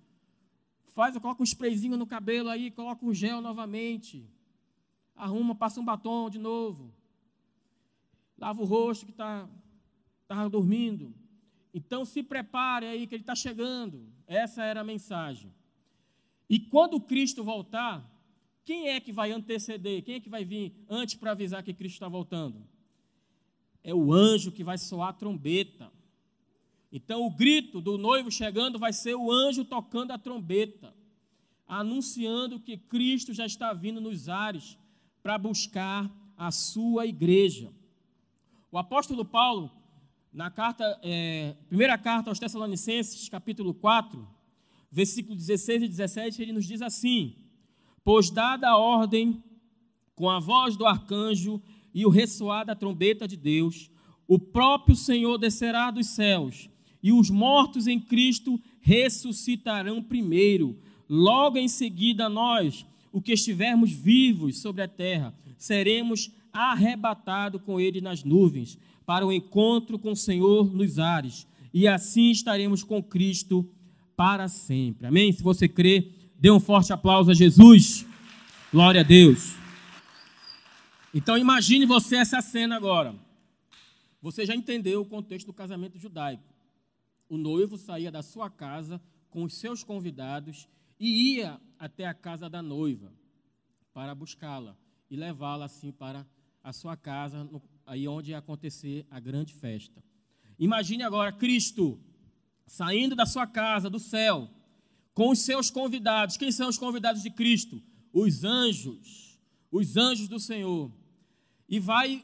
[0.88, 4.28] faz, coloca um sprayzinho no cabelo aí, coloca um gel novamente.
[5.16, 6.92] Arruma, passa um batom de novo.
[8.36, 9.48] Lava o rosto que está
[10.28, 11.14] tá dormindo.
[11.72, 14.06] Então se prepare aí que ele está chegando.
[14.26, 15.50] Essa era a mensagem.
[16.50, 18.06] E quando Cristo voltar,
[18.66, 20.02] quem é que vai anteceder?
[20.02, 22.68] Quem é que vai vir antes para avisar que Cristo está voltando?
[23.82, 25.90] É o anjo que vai soar a trombeta.
[26.92, 30.94] Então o grito do noivo chegando vai ser o anjo tocando a trombeta,
[31.66, 34.76] anunciando que Cristo já está vindo nos ares
[35.22, 37.72] para buscar a sua igreja.
[38.70, 39.70] O apóstolo Paulo,
[40.30, 44.28] na carta, é, primeira carta aos Tessalonicenses, capítulo 4,
[44.90, 47.36] versículo 16 e 17, ele nos diz assim:
[48.04, 49.42] Pois dada a ordem,
[50.14, 51.62] com a voz do arcanjo
[51.94, 53.90] e o ressoar da trombeta de Deus,
[54.28, 56.68] o próprio Senhor descerá dos céus,
[57.02, 60.78] e os mortos em Cristo ressuscitarão primeiro.
[61.08, 68.00] Logo em seguida, nós, o que estivermos vivos sobre a terra, seremos arrebatados com Ele
[68.00, 73.68] nas nuvens, para o encontro com o Senhor nos ares, e assim estaremos com Cristo
[74.16, 75.06] para sempre.
[75.06, 75.32] Amém?
[75.32, 78.06] Se você crê, dê um forte aplauso a Jesus.
[78.70, 79.54] Glória a Deus.
[81.14, 83.14] Então imagine você essa cena agora.
[84.20, 86.51] Você já entendeu o contexto do casamento judaico.
[87.32, 90.68] O noivo saía da sua casa com os seus convidados
[91.00, 93.10] e ia até a casa da noiva
[93.94, 94.76] para buscá-la
[95.10, 96.26] e levá-la assim para
[96.62, 97.48] a sua casa,
[97.86, 100.04] aí onde ia acontecer a grande festa.
[100.58, 101.98] Imagine agora Cristo
[102.66, 104.50] saindo da sua casa, do céu,
[105.14, 106.36] com os seus convidados.
[106.36, 107.82] Quem são os convidados de Cristo?
[108.12, 109.40] Os anjos,
[109.70, 110.92] os anjos do Senhor.
[111.66, 112.22] E vai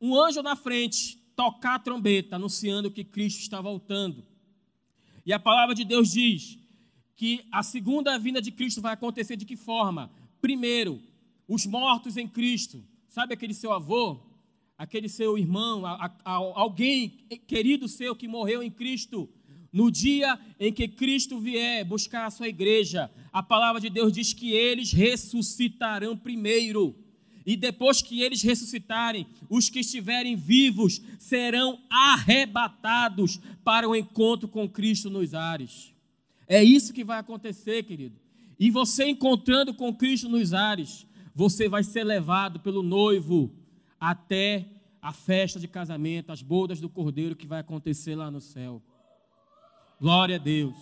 [0.00, 4.31] um anjo na frente tocar a trombeta, anunciando que Cristo está voltando.
[5.24, 6.58] E a palavra de Deus diz
[7.14, 10.10] que a segunda vinda de Cristo vai acontecer de que forma?
[10.40, 11.00] Primeiro,
[11.46, 12.82] os mortos em Cristo.
[13.08, 14.20] Sabe aquele seu avô?
[14.76, 19.28] Aquele seu irmão, a, a, alguém querido seu que morreu em Cristo
[19.72, 24.34] no dia em que Cristo vier buscar a sua igreja, a palavra de Deus diz
[24.34, 26.94] que eles ressuscitarão primeiro.
[27.44, 34.68] E depois que eles ressuscitarem, os que estiverem vivos serão arrebatados para o encontro com
[34.68, 35.92] Cristo nos ares.
[36.46, 38.16] É isso que vai acontecer, querido.
[38.58, 43.52] E você encontrando com Cristo nos ares, você vai ser levado pelo noivo
[43.98, 44.68] até
[45.00, 48.80] a festa de casamento, as bodas do cordeiro que vai acontecer lá no céu.
[50.00, 50.76] Glória a Deus.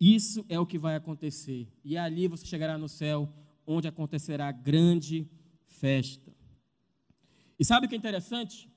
[0.00, 1.66] Isso é o que vai acontecer.
[1.84, 3.28] E ali você chegará no céu,
[3.66, 5.28] onde acontecerá grande
[5.66, 6.32] festa.
[7.58, 8.70] E sabe o que é interessante?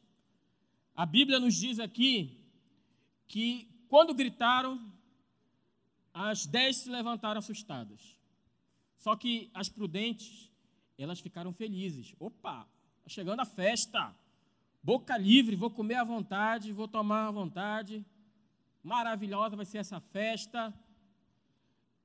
[0.96, 2.46] A Bíblia nos diz aqui
[3.28, 4.92] que quando gritaram,
[6.14, 8.18] as dez se levantaram assustadas.
[8.98, 10.52] Só que as prudentes,
[10.98, 12.16] elas ficaram felizes.
[12.20, 12.68] Opa,
[13.00, 14.16] está chegando a festa.
[14.82, 18.06] Boca livre, vou comer à vontade, vou tomar à vontade
[18.88, 20.74] maravilhosa vai ser essa festa.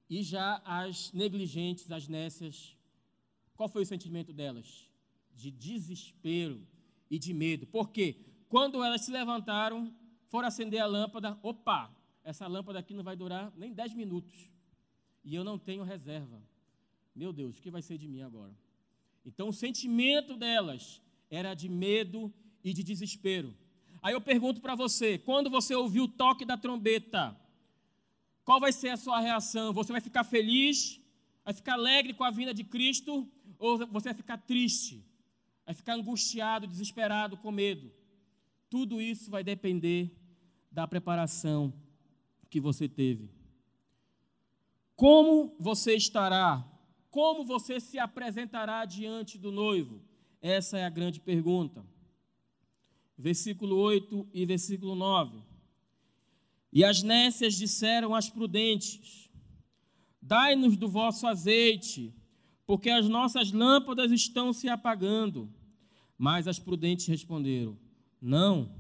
[0.09, 2.77] E já as negligentes, as nécias,
[3.55, 4.91] qual foi o sentimento delas?
[5.35, 6.67] De desespero
[7.11, 7.67] e de medo.
[7.67, 8.17] Porque
[8.49, 9.95] quando elas se levantaram,
[10.29, 14.51] foram acender a lâmpada, opa, essa lâmpada aqui não vai durar nem 10 minutos.
[15.25, 16.43] E eu não tenho reserva.
[17.15, 18.55] Meu Deus, o que vai ser de mim agora?
[19.25, 22.33] Então o sentimento delas era de medo
[22.65, 23.55] e de desespero.
[24.03, 27.37] Aí eu pergunto para você: quando você ouvir o toque da trombeta,
[28.45, 29.73] qual vai ser a sua reação?
[29.73, 31.01] Você vai ficar feliz?
[31.45, 33.29] Vai ficar alegre com a vinda de Cristo?
[33.59, 35.05] Ou você vai ficar triste?
[35.65, 37.93] Vai ficar angustiado, desesperado, com medo?
[38.69, 40.11] Tudo isso vai depender
[40.71, 41.73] da preparação
[42.51, 43.31] que você teve.
[44.97, 46.69] Como você estará?
[47.11, 50.01] Como você se apresentará diante do noivo?
[50.41, 51.85] Essa é a grande pergunta
[53.23, 55.39] versículo 8 e versículo 9.
[56.73, 59.31] E as nécias disseram às prudentes:
[60.21, 62.15] Dai-nos do vosso azeite,
[62.67, 65.53] porque as nossas lâmpadas estão se apagando.
[66.17, 67.77] Mas as prudentes responderam:
[68.21, 68.75] Não,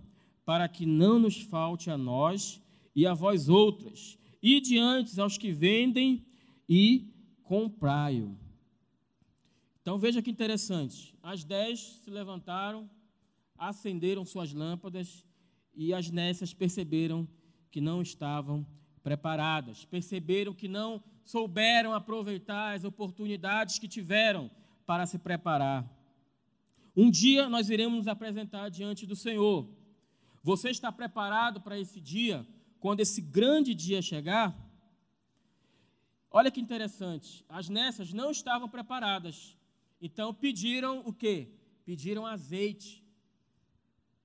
[0.45, 2.61] para que não nos falte a nós
[2.95, 6.25] e a vós outras, e diante aos que vendem
[6.69, 8.37] e comprai-o.
[9.81, 11.15] Então veja que interessante.
[11.23, 12.89] As dez se levantaram
[13.69, 15.25] acenderam suas lâmpadas
[15.73, 17.42] e as nécias perceberam que
[17.81, 18.67] não estavam
[19.03, 24.51] preparadas, perceberam que não souberam aproveitar as oportunidades que tiveram
[24.87, 25.89] para se preparar.
[26.97, 29.69] Um dia nós iremos nos apresentar diante do Senhor.
[30.43, 32.47] Você está preparado para esse dia,
[32.81, 34.55] quando esse grande dia chegar?
[36.31, 37.45] Olha que interessante.
[37.49, 39.57] As nessas não estavam preparadas.
[40.01, 41.49] Então pediram o quê?
[41.85, 43.03] Pediram azeite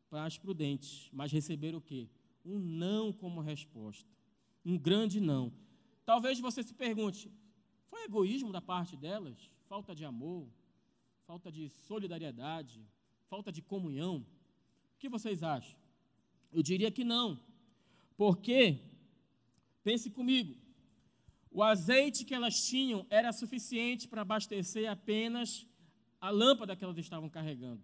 [0.09, 2.07] para as prudentes, mas receberam o quê?
[2.47, 4.09] Um não como resposta.
[4.63, 5.51] Um grande não.
[6.05, 7.29] Talvez você se pergunte:
[7.89, 9.37] foi egoísmo da parte delas?
[9.67, 10.47] Falta de amor?
[11.25, 12.79] Falta de solidariedade?
[13.27, 14.25] Falta de comunhão?
[14.95, 15.77] O que vocês acham?
[16.51, 17.39] Eu diria que não.
[18.15, 18.79] Porque,
[19.83, 20.55] pense comigo,
[21.51, 25.67] o azeite que elas tinham era suficiente para abastecer apenas
[26.19, 27.83] a lâmpada que elas estavam carregando.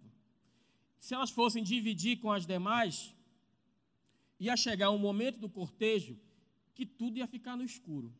[0.98, 3.13] Se elas fossem dividir com as demais,
[4.38, 6.18] ia chegar um momento do cortejo
[6.74, 8.12] que tudo ia ficar no escuro,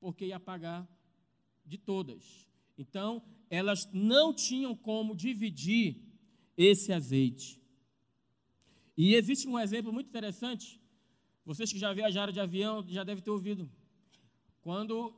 [0.00, 0.88] porque ia apagar
[1.64, 2.48] de todas.
[2.76, 6.02] Então, elas não tinham como dividir
[6.56, 7.60] esse azeite.
[8.96, 10.80] E existe um exemplo muito interessante.
[11.44, 13.70] Vocês que já viajaram de avião já devem ter ouvido.
[14.60, 15.14] Quando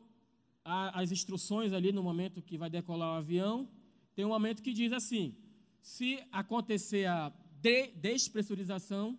[0.65, 3.69] há as instruções ali no momento que vai decolar o avião,
[4.15, 5.37] tem um momento que diz assim:
[5.83, 9.19] se acontecer a de despressurização,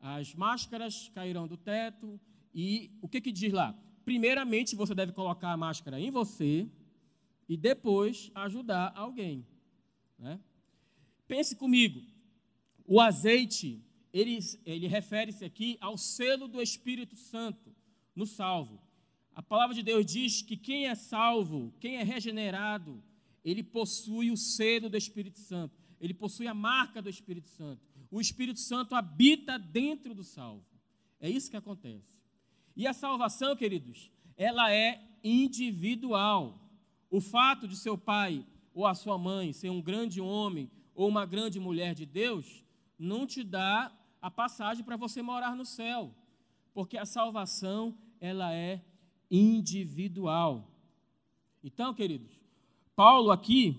[0.00, 2.20] as máscaras cairão do teto.
[2.54, 3.78] E o que, que diz lá?
[4.04, 6.68] Primeiramente, você deve colocar a máscara em você
[7.48, 9.46] e depois ajudar alguém.
[10.18, 10.40] Né?
[11.26, 12.02] Pense comigo,
[12.86, 17.74] o azeite, ele, ele refere-se aqui ao selo do Espírito Santo
[18.14, 18.80] no salvo.
[19.34, 23.02] A palavra de Deus diz que quem é salvo, quem é regenerado,
[23.44, 27.87] ele possui o selo do Espírito Santo, ele possui a marca do Espírito Santo.
[28.10, 30.64] O Espírito Santo habita dentro do salvo.
[31.20, 32.16] É isso que acontece.
[32.76, 36.58] E a salvação, queridos, ela é individual.
[37.10, 41.26] O fato de seu pai ou a sua mãe ser um grande homem ou uma
[41.26, 42.64] grande mulher de Deus
[42.98, 46.12] não te dá a passagem para você morar no céu,
[46.74, 48.82] porque a salvação ela é
[49.30, 50.70] individual.
[51.62, 52.32] Então, queridos,
[52.94, 53.76] Paulo aqui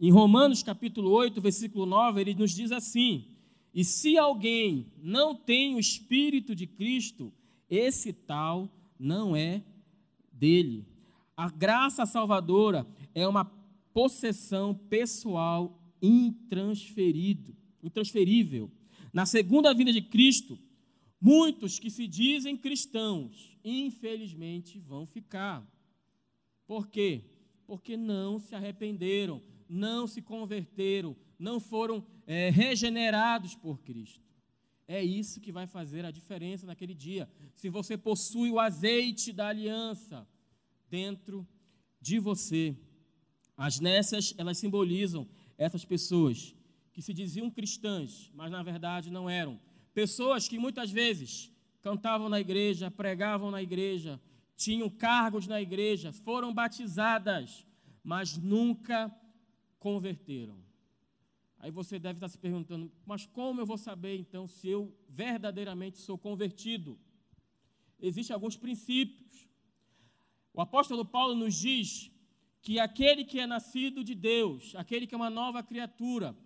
[0.00, 3.37] em Romanos capítulo 8, versículo 9, ele nos diz assim:
[3.78, 7.32] "E se alguém não tem o espírito de Cristo,
[7.70, 9.62] esse tal não é
[10.32, 10.84] dele."
[11.36, 13.44] A graça salvadora é uma
[13.92, 18.70] possessão pessoal intransferido intransferível.
[19.12, 20.58] Na segunda vinda de Cristo,
[21.20, 25.66] muitos que se dizem cristãos, infelizmente, vão ficar.
[26.66, 27.24] Por quê?
[27.66, 34.28] Porque não se arrependeram, não se converteram, não foram é, regenerados por Cristo.
[34.86, 37.28] É isso que vai fazer a diferença naquele dia.
[37.54, 40.26] Se você possui o azeite da aliança
[40.88, 41.46] dentro
[42.00, 42.76] de você.
[43.56, 46.54] As nessas, elas simbolizam essas pessoas
[46.92, 49.60] que se diziam cristãs, mas na verdade não eram.
[49.92, 51.50] Pessoas que muitas vezes
[51.82, 54.20] cantavam na igreja, pregavam na igreja,
[54.56, 57.66] tinham cargos na igreja, foram batizadas,
[58.02, 59.14] mas nunca
[59.78, 60.67] converteram.
[61.58, 65.98] Aí você deve estar se perguntando, mas como eu vou saber então se eu verdadeiramente
[65.98, 66.98] sou convertido?
[68.00, 69.48] Existem alguns princípios.
[70.54, 72.10] O apóstolo Paulo nos diz
[72.62, 76.36] que aquele que é nascido de Deus, aquele que é uma nova criatura,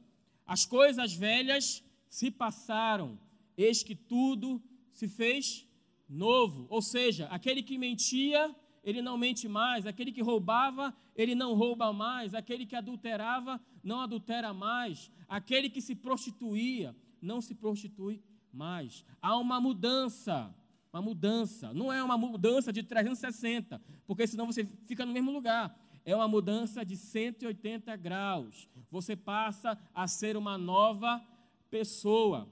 [0.47, 3.19] as coisas velhas se passaram,
[3.57, 5.67] eis que tudo se fez
[6.09, 6.67] novo.
[6.71, 11.93] Ou seja, aquele que mentia, ele não mente mais, aquele que roubava, ele não rouba
[11.93, 19.05] mais, aquele que adulterava, não adultera mais, aquele que se prostituía, não se prostitui mais.
[19.21, 20.55] Há uma mudança,
[20.93, 21.73] uma mudança.
[21.73, 26.29] Não é uma mudança de 360, porque senão você fica no mesmo lugar é uma
[26.29, 28.69] mudança de 180 graus.
[28.91, 31.25] Você passa a ser uma nova
[31.71, 32.49] pessoa.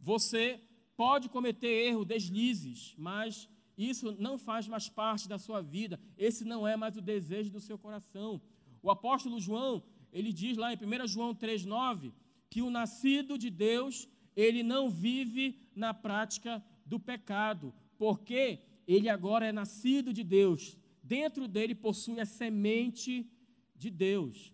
[0.00, 0.60] Você
[0.96, 5.98] pode cometer erros, deslizes, mas isso não faz mais parte da sua vida.
[6.16, 8.40] Esse não é mais o desejo do seu coração.
[8.82, 12.12] O apóstolo João, ele diz lá em 1 João 3,9
[12.50, 19.46] que o nascido de Deus, ele não vive na prática do pecado, porque ele agora
[19.46, 23.26] é nascido de Deus, dentro dele possui a semente
[23.74, 24.52] de Deus.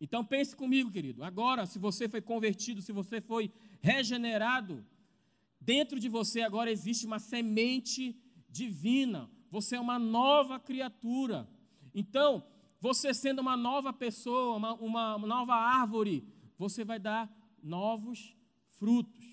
[0.00, 1.22] Então pense comigo, querido.
[1.22, 4.84] Agora, se você foi convertido, se você foi regenerado,
[5.60, 8.16] dentro de você agora existe uma semente
[8.48, 9.30] divina.
[9.50, 11.48] Você é uma nova criatura.
[11.94, 12.44] Então,
[12.86, 16.24] você sendo uma nova pessoa, uma, uma nova árvore,
[16.56, 17.28] você vai dar
[17.60, 18.32] novos
[18.78, 19.24] frutos.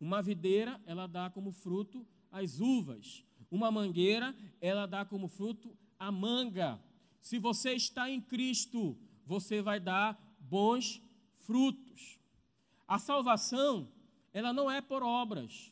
[0.00, 3.22] Uma videira, ela dá como fruto as uvas.
[3.50, 6.82] Uma mangueira, ela dá como fruto a manga.
[7.20, 8.96] Se você está em Cristo,
[9.26, 11.02] você vai dar bons
[11.34, 12.18] frutos.
[12.88, 13.92] A salvação,
[14.32, 15.70] ela não é por obras,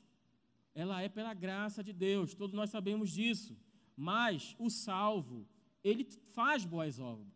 [0.75, 3.57] ela é pela graça de Deus, todos nós sabemos disso.
[3.97, 5.47] Mas o salvo,
[5.83, 7.29] ele faz boas obras.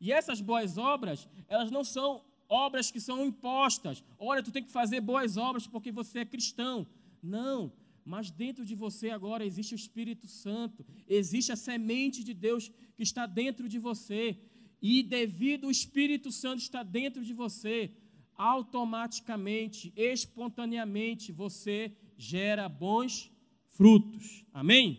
[0.00, 4.02] E essas boas obras, elas não são obras que são impostas.
[4.18, 6.86] Olha, tu tem que fazer boas obras porque você é cristão.
[7.22, 7.72] Não,
[8.04, 13.02] mas dentro de você agora existe o Espírito Santo, existe a semente de Deus que
[13.02, 14.36] está dentro de você.
[14.80, 17.92] E devido ao Espírito Santo estar dentro de você,
[18.36, 23.30] automaticamente, espontaneamente, você gera bons
[23.70, 24.44] frutos.
[24.52, 24.98] Amém?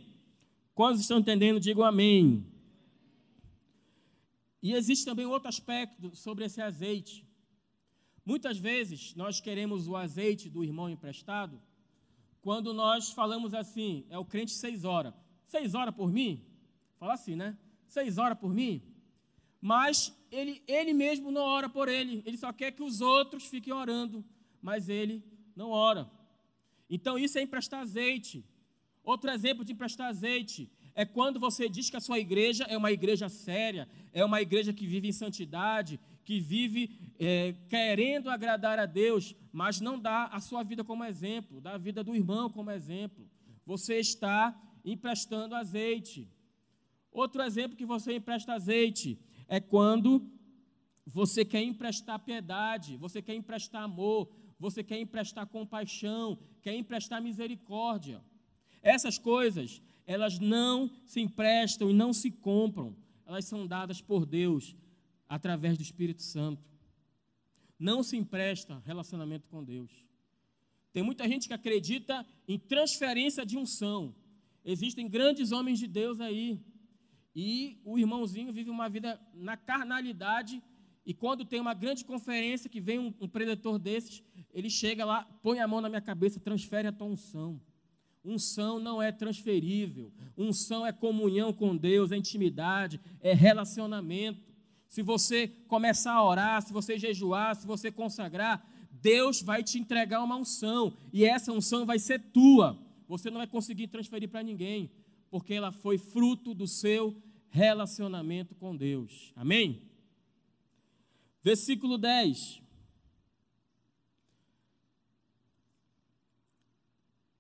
[0.74, 2.53] Quantos estão entendendo, digam amém.
[4.64, 7.28] E existe também outro aspecto sobre esse azeite.
[8.26, 11.62] Muitas vezes nós queremos o azeite do irmão emprestado
[12.42, 15.14] quando nós falamos assim, é o crente seis horas.
[15.46, 16.46] Seis horas por mim?
[16.98, 17.58] Fala assim, né?
[17.88, 18.82] Seis horas por mim?
[19.60, 23.74] Mas ele, ele mesmo não ora por ele, ele só quer que os outros fiquem
[23.74, 24.24] orando,
[24.62, 25.22] mas ele
[25.56, 26.10] não ora.
[26.90, 28.46] Então isso é emprestar azeite.
[29.04, 32.92] Outro exemplo de emprestar azeite é quando você diz que a sua igreja é uma
[32.92, 38.86] igreja séria, é uma igreja que vive em santidade, que vive é, querendo agradar a
[38.86, 42.72] Deus, mas não dá a sua vida como exemplo, dá a vida do irmão como
[42.72, 43.28] exemplo.
[43.66, 46.30] Você está emprestando azeite.
[47.12, 50.28] Outro exemplo que você empresta azeite é quando
[51.06, 54.30] você quer emprestar piedade, você quer emprestar amor,
[54.60, 58.24] você quer emprestar compaixão, quer emprestar misericórdia.
[58.82, 62.96] Essas coisas, elas não se emprestam e não se compram,
[63.26, 64.76] elas são dadas por Deus
[65.28, 66.62] através do Espírito Santo.
[67.80, 69.92] Não se empresta relacionamento com Deus.
[70.92, 74.16] Tem muita gente que acredita em transferência de unção.
[74.64, 76.60] Existem grandes homens de Deus aí.
[77.36, 80.62] E o irmãozinho vive uma vida na carnalidade.
[81.06, 84.24] E quando tem uma grande conferência que vem um, um desses,
[84.54, 87.60] ele chega lá, põe a mão na minha cabeça, transfere a tua unção.
[88.24, 90.12] Unção não é transferível.
[90.38, 94.54] Unção é comunhão com Deus, é intimidade, é relacionamento
[94.94, 100.22] se você começar a orar, se você jejuar, se você consagrar, Deus vai te entregar
[100.22, 102.80] uma unção, e essa unção vai ser tua.
[103.08, 104.92] Você não vai conseguir transferir para ninguém,
[105.32, 107.20] porque ela foi fruto do seu
[107.50, 109.34] relacionamento com Deus.
[109.36, 109.82] Amém?
[111.44, 112.62] Versículo 10.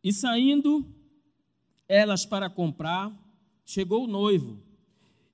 [0.03, 0.85] E saindo
[1.87, 3.11] elas para comprar,
[3.65, 4.59] chegou o noivo,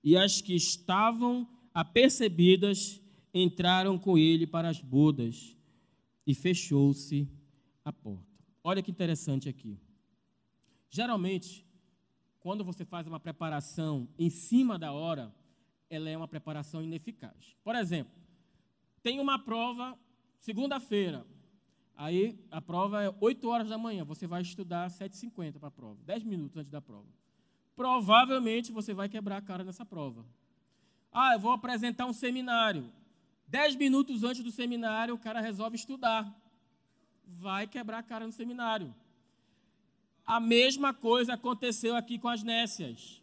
[0.03, 3.01] e as que estavam apercebidas,
[3.33, 5.55] entraram com ele para as bodas
[6.25, 7.27] e fechou-se
[7.83, 8.25] a porta.
[8.63, 9.77] Olha que interessante aqui.
[10.89, 11.65] Geralmente,
[12.39, 15.33] quando você faz uma preparação em cima da hora,
[15.89, 17.55] ela é uma preparação ineficaz.
[17.63, 18.13] Por exemplo,
[19.01, 19.97] tem uma prova
[20.39, 21.25] segunda-feira.
[21.99, 25.97] Aí a prova é 8 horas da manhã, você vai estudar 7h50 para a prova,
[26.05, 27.09] 10 minutos antes da prova.
[27.75, 30.25] Provavelmente você vai quebrar a cara nessa prova.
[31.11, 32.89] Ah, eu vou apresentar um seminário.
[33.45, 36.33] Dez minutos antes do seminário, o cara resolve estudar.
[37.27, 38.95] Vai quebrar a cara no seminário.
[40.25, 43.21] A mesma coisa aconteceu aqui com as nécias.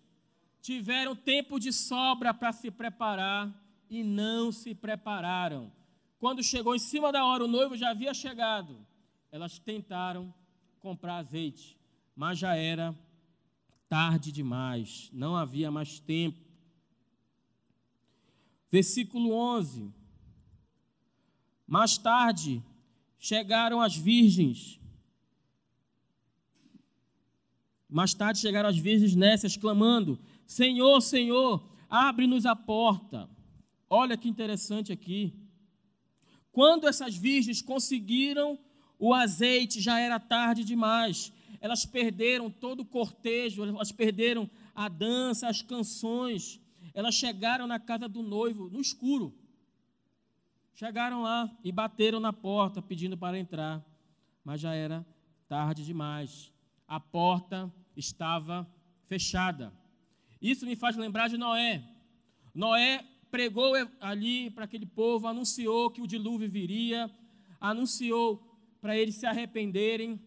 [0.60, 3.50] Tiveram tempo de sobra para se preparar
[3.88, 5.72] e não se prepararam.
[6.18, 8.86] Quando chegou em cima da hora, o noivo já havia chegado.
[9.30, 10.32] Elas tentaram
[10.80, 11.78] comprar azeite,
[12.14, 12.96] mas já era
[13.88, 16.40] tarde demais, não havia mais tempo.
[18.70, 19.92] Versículo 11.
[21.66, 22.62] Mais tarde
[23.18, 24.80] chegaram as virgens.
[27.88, 33.28] Mais tarde chegaram as virgens nessas, clamando: Senhor, Senhor, abre-nos a porta.
[33.88, 35.45] Olha que interessante aqui.
[36.56, 38.58] Quando essas virgens conseguiram
[38.98, 41.30] o azeite, já era tarde demais.
[41.60, 46.58] Elas perderam todo o cortejo, elas perderam a dança, as canções,
[46.94, 49.34] elas chegaram na casa do noivo no escuro.
[50.74, 53.84] Chegaram lá e bateram na porta pedindo para entrar,
[54.42, 55.04] mas já era
[55.46, 56.50] tarde demais.
[56.88, 58.66] A porta estava
[59.06, 59.74] fechada.
[60.40, 61.84] Isso me faz lembrar de Noé.
[62.54, 63.04] Noé
[63.36, 67.10] pregou ali para aquele povo, anunciou que o dilúvio viria,
[67.60, 68.42] anunciou
[68.80, 70.18] para eles se arrependerem,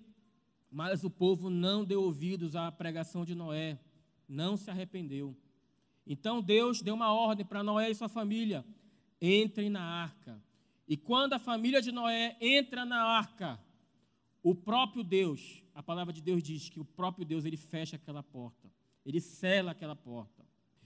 [0.69, 3.79] mas o povo não deu ouvidos à pregação de Noé,
[4.27, 5.35] não se arrependeu.
[6.05, 8.63] Então Deus deu uma ordem para Noé e sua família:
[9.19, 10.39] entrem na arca.
[10.87, 13.59] E quando a família de Noé entra na arca,
[14.43, 18.21] o próprio Deus, a palavra de Deus diz que o próprio Deus ele fecha aquela
[18.21, 18.71] porta,
[19.03, 20.38] ele sela aquela porta.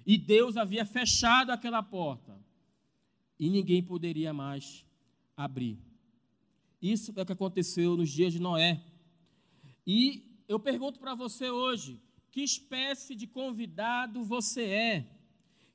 [0.06, 2.38] E Deus havia fechado aquela porta
[3.39, 4.86] e ninguém poderia mais
[5.36, 5.78] abrir.
[6.82, 8.84] Isso é o que aconteceu nos dias de Noé.
[9.88, 12.01] E eu pergunto para você hoje:
[12.32, 15.08] que espécie de convidado você é,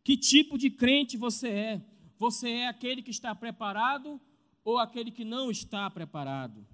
[0.05, 1.83] que tipo de crente você é.
[2.19, 4.21] Você é aquele que está preparado
[4.65, 6.67] ou aquele que não está preparado?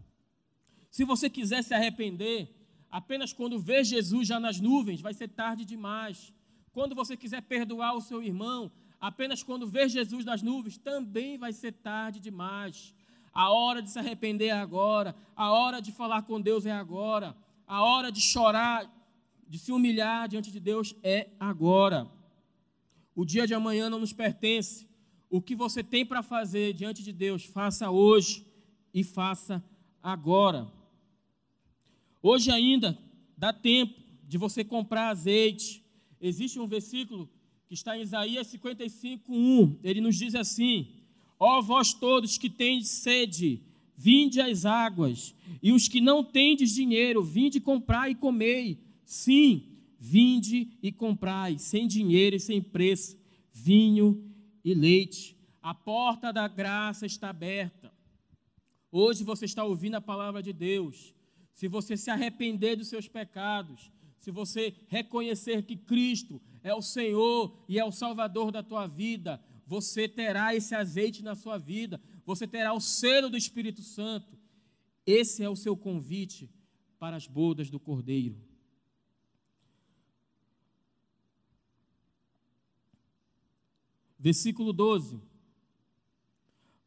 [0.91, 2.55] Se você quiser se arrepender,
[2.91, 6.33] apenas quando vê Jesus já nas nuvens, vai ser tarde demais.
[6.75, 8.70] Quando você quiser perdoar o seu irmão,
[9.01, 12.93] apenas quando ver Jesus nas nuvens, também vai ser tarde demais.
[13.33, 17.37] A hora de se arrepender é agora, a hora de falar com Deus é agora,
[17.64, 18.91] a hora de chorar,
[19.49, 22.11] de se humilhar diante de Deus é agora.
[23.14, 24.89] O dia de amanhã não nos pertence.
[25.31, 28.45] O que você tem para fazer diante de Deus, faça hoje
[28.93, 29.62] e faça
[30.03, 30.68] agora.
[32.20, 32.99] Hoje ainda
[33.39, 33.95] dá tempo
[34.25, 35.84] de você comprar azeite.
[36.27, 37.29] Existe um versículo
[37.66, 39.81] que está em Isaías 55, 1.
[39.85, 40.89] Ele nos diz assim:
[41.39, 43.61] Ó vós todos que tendes sede,
[43.95, 48.79] vinde às águas, e os que não tendes dinheiro, vinde comprar e comei.
[49.05, 49.64] Sim,
[50.01, 53.18] vinde e comprai, sem dinheiro e sem preço,
[53.53, 54.25] vinho
[54.64, 55.37] e leite.
[55.61, 57.93] A porta da graça está aberta.
[58.91, 61.14] Hoje você está ouvindo a palavra de Deus.
[61.53, 63.93] Se você se arrepender dos seus pecados,
[64.25, 69.39] se você reconhecer que Cristo é o Senhor e é o Salvador da tua vida,
[69.66, 74.39] você terá esse azeite na sua vida, você terá o selo do Espírito Santo.
[75.05, 76.49] Esse é o seu convite
[76.99, 78.41] para as bodas do Cordeiro.
[84.18, 85.20] Versículo 12.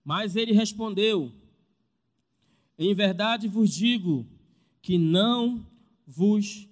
[0.03, 1.31] Mas ele respondeu:
[2.79, 4.25] Em verdade vos digo
[4.81, 5.63] que não
[6.07, 6.67] vos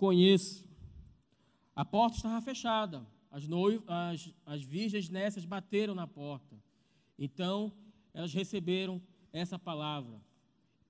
[0.00, 0.66] conheço.
[1.76, 3.06] A porta estava fechada.
[3.30, 3.44] As,
[3.86, 6.56] as, as virgens nessas bateram na porta.
[7.18, 7.70] Então,
[8.14, 10.18] elas receberam essa palavra: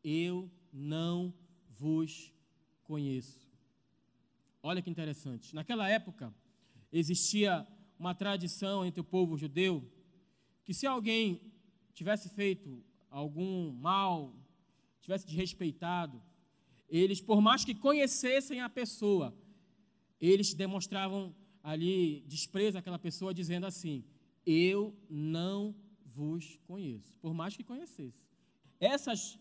[0.04, 1.34] Eu não
[1.68, 2.32] vos
[2.84, 3.50] conheço.
[4.62, 5.54] Olha que interessante.
[5.54, 6.32] Naquela época,
[6.92, 7.66] existia
[7.98, 9.84] uma tradição entre o povo judeu
[10.64, 11.52] que se alguém
[11.92, 14.32] tivesse feito algum mal,
[15.00, 16.22] tivesse desrespeitado,
[16.90, 19.32] eles, por mais que conhecessem a pessoa,
[20.20, 24.04] eles demonstravam ali desprezo àquela pessoa, dizendo assim:
[24.44, 25.74] Eu não
[26.04, 28.20] vos conheço, por mais que conhecesse.
[28.80, 29.38] Essas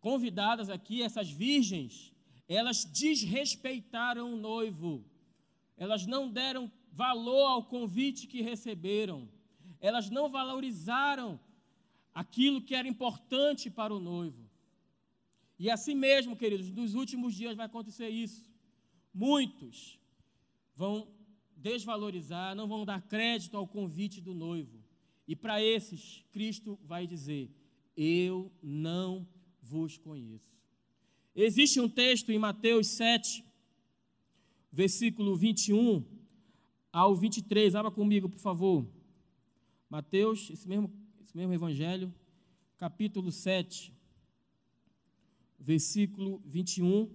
[0.00, 2.12] convidadas aqui, essas virgens,
[2.48, 5.04] elas desrespeitaram o noivo,
[5.76, 9.28] elas não deram valor ao convite que receberam,
[9.80, 11.38] elas não valorizaram
[12.12, 14.47] aquilo que era importante para o noivo.
[15.58, 18.48] E assim mesmo, queridos, nos últimos dias vai acontecer isso.
[19.12, 19.98] Muitos
[20.74, 21.08] vão
[21.56, 24.78] desvalorizar, não vão dar crédito ao convite do noivo.
[25.26, 27.50] E para esses, Cristo vai dizer:
[27.96, 29.26] Eu não
[29.60, 30.56] vos conheço.
[31.34, 33.44] Existe um texto em Mateus 7,
[34.72, 36.04] versículo 21
[36.92, 37.74] ao 23.
[37.74, 38.86] Abra comigo, por favor.
[39.90, 42.14] Mateus, esse mesmo, esse mesmo evangelho,
[42.76, 43.92] capítulo 7,
[45.58, 47.10] versículo 21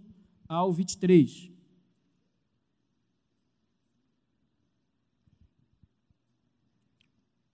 [0.48, 1.52] ao 23.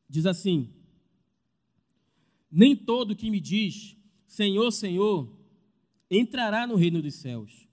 [0.10, 0.74] Diz assim:
[2.52, 3.96] Nem todo que me diz
[4.28, 5.28] Senhor, Senhor,
[6.10, 7.68] entrará no reino dos céus,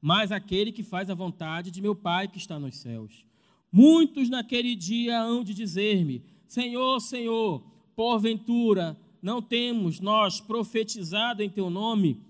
[0.00, 3.24] mas aquele que faz a vontade de meu Pai que está nos céus.
[3.70, 7.64] Muitos naquele dia hão de dizer-me: Senhor, Senhor,
[7.96, 12.20] porventura não temos nós profetizado em teu nome,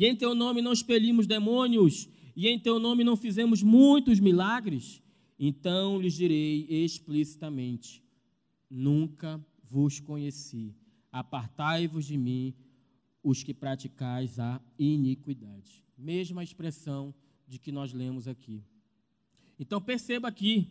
[0.00, 5.02] e em teu nome não expelimos demônios, e em teu nome não fizemos muitos milagres?
[5.38, 8.02] Então lhes direi explicitamente:
[8.70, 10.74] nunca vos conheci.
[11.12, 12.54] Apartai-vos de mim,
[13.22, 15.84] os que praticais a iniquidade.
[15.98, 17.14] Mesma expressão
[17.46, 18.64] de que nós lemos aqui.
[19.58, 20.66] Então perceba aqui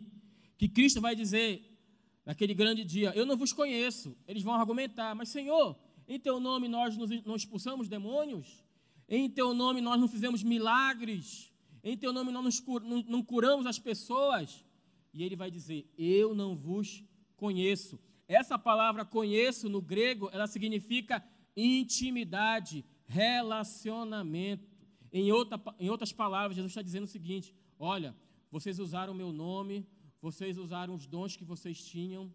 [0.58, 1.78] que Cristo vai dizer
[2.26, 4.18] naquele grande dia: Eu não vos conheço.
[4.28, 5.78] Eles vão argumentar, mas Senhor,
[6.08, 8.68] em teu nome nós não expulsamos demônios?
[9.12, 11.52] Em teu nome nós não fizemos milagres?
[11.84, 12.64] Em teu nome nós
[13.08, 14.64] não curamos as pessoas?
[15.12, 17.04] E ele vai dizer: Eu não vos
[17.36, 18.00] conheço.
[18.28, 21.24] Essa palavra conheço no grego, ela significa
[21.58, 24.70] intimidade, relacionamento.
[25.12, 28.16] Em, outra, em outras palavras, Jesus está dizendo o seguinte: olha,
[28.52, 29.88] vocês usaram o meu nome,
[30.22, 32.32] vocês usaram os dons que vocês tinham,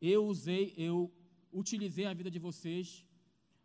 [0.00, 1.12] eu usei, eu
[1.52, 3.06] utilizei a vida de vocês,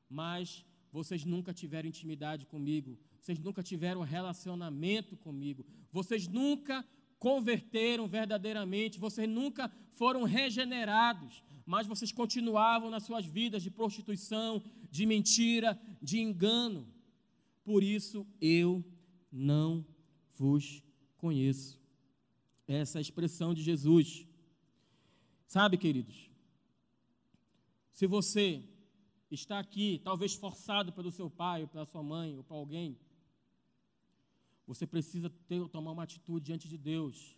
[0.08, 6.86] mas vocês nunca tiveram intimidade comigo, vocês nunca tiveram relacionamento comigo, vocês nunca
[7.18, 15.06] converteram verdadeiramente, vocês nunca foram regenerados, mas vocês continuavam nas suas vidas de prostituição, de
[15.08, 16.88] mentira, de engano.
[17.64, 18.86] Por isso eu
[19.32, 19.84] não
[20.36, 20.84] vos
[21.18, 21.82] conheço.
[22.68, 24.28] Essa é a expressão de Jesus.
[25.48, 26.30] Sabe, queridos,
[27.94, 28.64] se você
[29.36, 32.98] está aqui, talvez forçado pelo seu pai, ou pela sua mãe, ou para alguém,
[34.66, 37.36] você precisa ter, tomar uma atitude diante de Deus,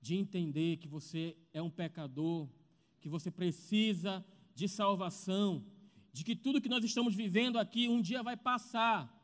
[0.00, 2.48] de entender que você é um pecador,
[3.00, 5.64] que você precisa de salvação,
[6.12, 9.16] de que tudo que nós estamos vivendo aqui um dia vai passar,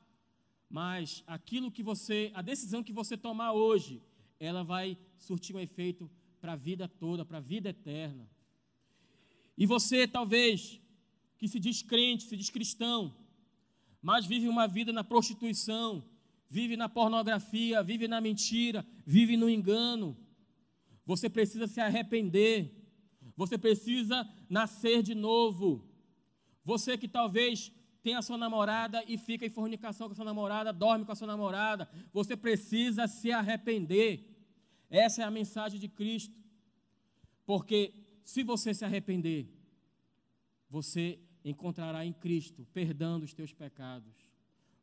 [0.68, 4.02] mas aquilo que você, a decisão que você tomar hoje,
[4.38, 6.10] ela vai surtir um efeito
[6.40, 8.28] para a vida toda, para a vida eterna.
[9.56, 10.80] E você, talvez,
[11.38, 13.14] que se diz crente, se diz cristão,
[14.00, 16.04] mas vive uma vida na prostituição,
[16.48, 20.16] vive na pornografia, vive na mentira, vive no engano.
[21.04, 22.72] Você precisa se arrepender,
[23.36, 25.84] você precisa nascer de novo.
[26.64, 27.72] Você que talvez
[28.02, 31.16] tem a sua namorada e fica em fornicação com a sua namorada, dorme com a
[31.16, 34.24] sua namorada, você precisa se arrepender.
[34.88, 36.34] Essa é a mensagem de Cristo.
[37.44, 37.92] Porque
[38.24, 39.48] se você se arrepender,
[40.70, 41.18] você
[41.50, 44.14] encontrará em Cristo perdão dos teus pecados.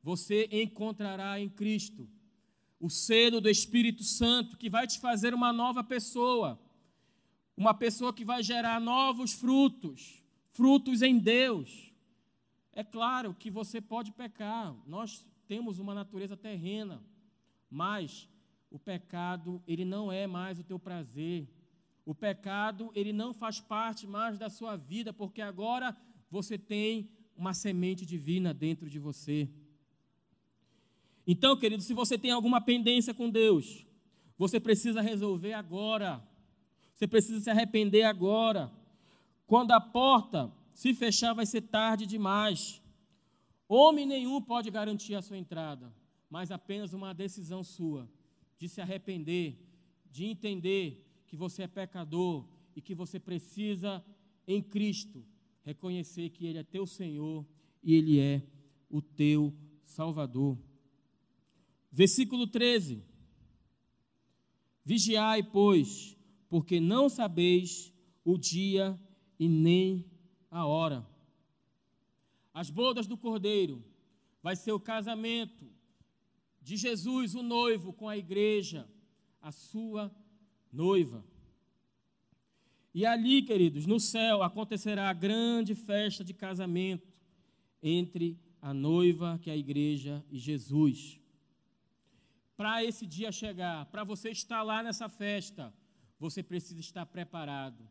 [0.01, 2.09] Você encontrará em Cristo
[2.79, 6.59] o selo do Espírito Santo que vai te fazer uma nova pessoa,
[7.55, 11.91] uma pessoa que vai gerar novos frutos, frutos em Deus.
[12.71, 17.03] É claro que você pode pecar, nós temos uma natureza terrena,
[17.69, 18.27] mas
[18.71, 21.47] o pecado, ele não é mais o teu prazer.
[22.05, 25.95] O pecado, ele não faz parte mais da sua vida, porque agora
[26.33, 27.07] você tem
[27.37, 29.47] uma semente divina dentro de você.
[31.27, 33.85] Então, querido, se você tem alguma pendência com Deus,
[34.35, 36.27] você precisa resolver agora.
[36.95, 38.71] Você precisa se arrepender agora.
[39.45, 42.81] Quando a porta se fechar, vai ser tarde demais.
[43.67, 45.93] Homem nenhum pode garantir a sua entrada,
[46.31, 48.09] mas apenas uma decisão sua
[48.57, 49.55] de se arrepender,
[50.11, 52.43] de entender que você é pecador
[52.75, 54.03] e que você precisa,
[54.47, 55.23] em Cristo,
[55.63, 57.45] reconhecer que Ele é teu Senhor
[57.81, 58.41] e Ele é
[58.89, 59.53] o teu
[59.83, 60.57] Salvador.
[61.91, 63.03] Versículo 13:
[64.85, 66.17] Vigiai, pois,
[66.49, 67.93] porque não sabeis
[68.23, 68.99] o dia
[69.39, 70.05] e nem
[70.49, 71.07] a hora.
[72.53, 73.83] As bodas do Cordeiro
[74.41, 75.65] vai ser o casamento
[76.61, 78.87] de Jesus, o noivo, com a igreja,
[79.41, 80.13] a sua
[80.71, 81.25] noiva.
[82.93, 87.11] E ali, queridos, no céu acontecerá a grande festa de casamento
[87.81, 91.19] entre a noiva, que é a igreja, e Jesus.
[92.55, 95.73] Para esse dia chegar, para você estar lá nessa festa,
[96.19, 97.89] você precisa estar preparado.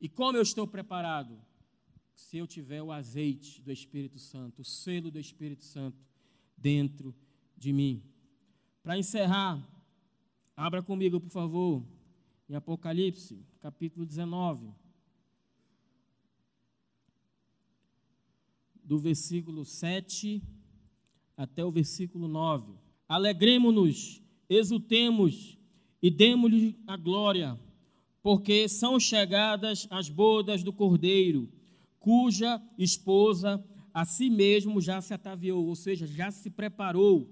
[0.00, 1.38] E como eu estou preparado?
[2.14, 5.98] Se eu tiver o azeite do Espírito Santo, o selo do Espírito Santo
[6.56, 7.14] dentro
[7.56, 8.02] de mim.
[8.82, 9.62] Para encerrar,
[10.56, 11.84] abra comigo, por favor,
[12.48, 14.72] em Apocalipse, capítulo 19.
[18.82, 20.42] Do versículo 7
[21.36, 22.72] até o versículo 9.
[23.06, 25.58] Alegremos-nos, exultemos
[26.02, 27.58] e demos-lhe a glória
[28.22, 31.48] porque são chegadas as bodas do cordeiro,
[31.98, 37.28] cuja esposa a si mesmo já se ataviou, ou seja, já se preparou,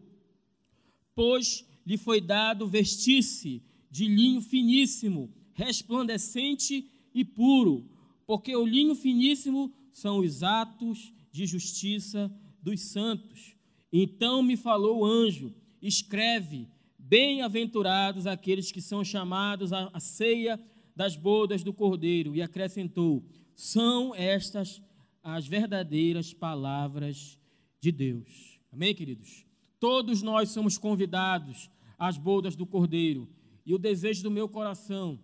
[1.14, 7.84] pois lhe foi dado vestir-se de linho finíssimo, resplandecente e puro,
[8.24, 12.32] porque o linho finíssimo são os atos de justiça
[12.62, 13.56] dos santos.
[13.92, 15.52] Então me falou o anjo:
[15.82, 20.60] escreve, bem-aventurados aqueles que são chamados à ceia
[20.94, 24.80] das bodas do Cordeiro, e acrescentou: são estas
[25.24, 27.36] as verdadeiras palavras
[27.80, 28.60] de Deus.
[28.72, 29.44] Amém, queridos?
[29.80, 33.28] Todos nós somos convidados às bodas do Cordeiro,
[33.66, 35.18] e o desejo do meu coração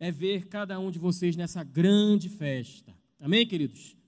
[0.00, 2.94] é ver cada um de vocês nessa grande festa.
[3.20, 3.98] Amém, queridos?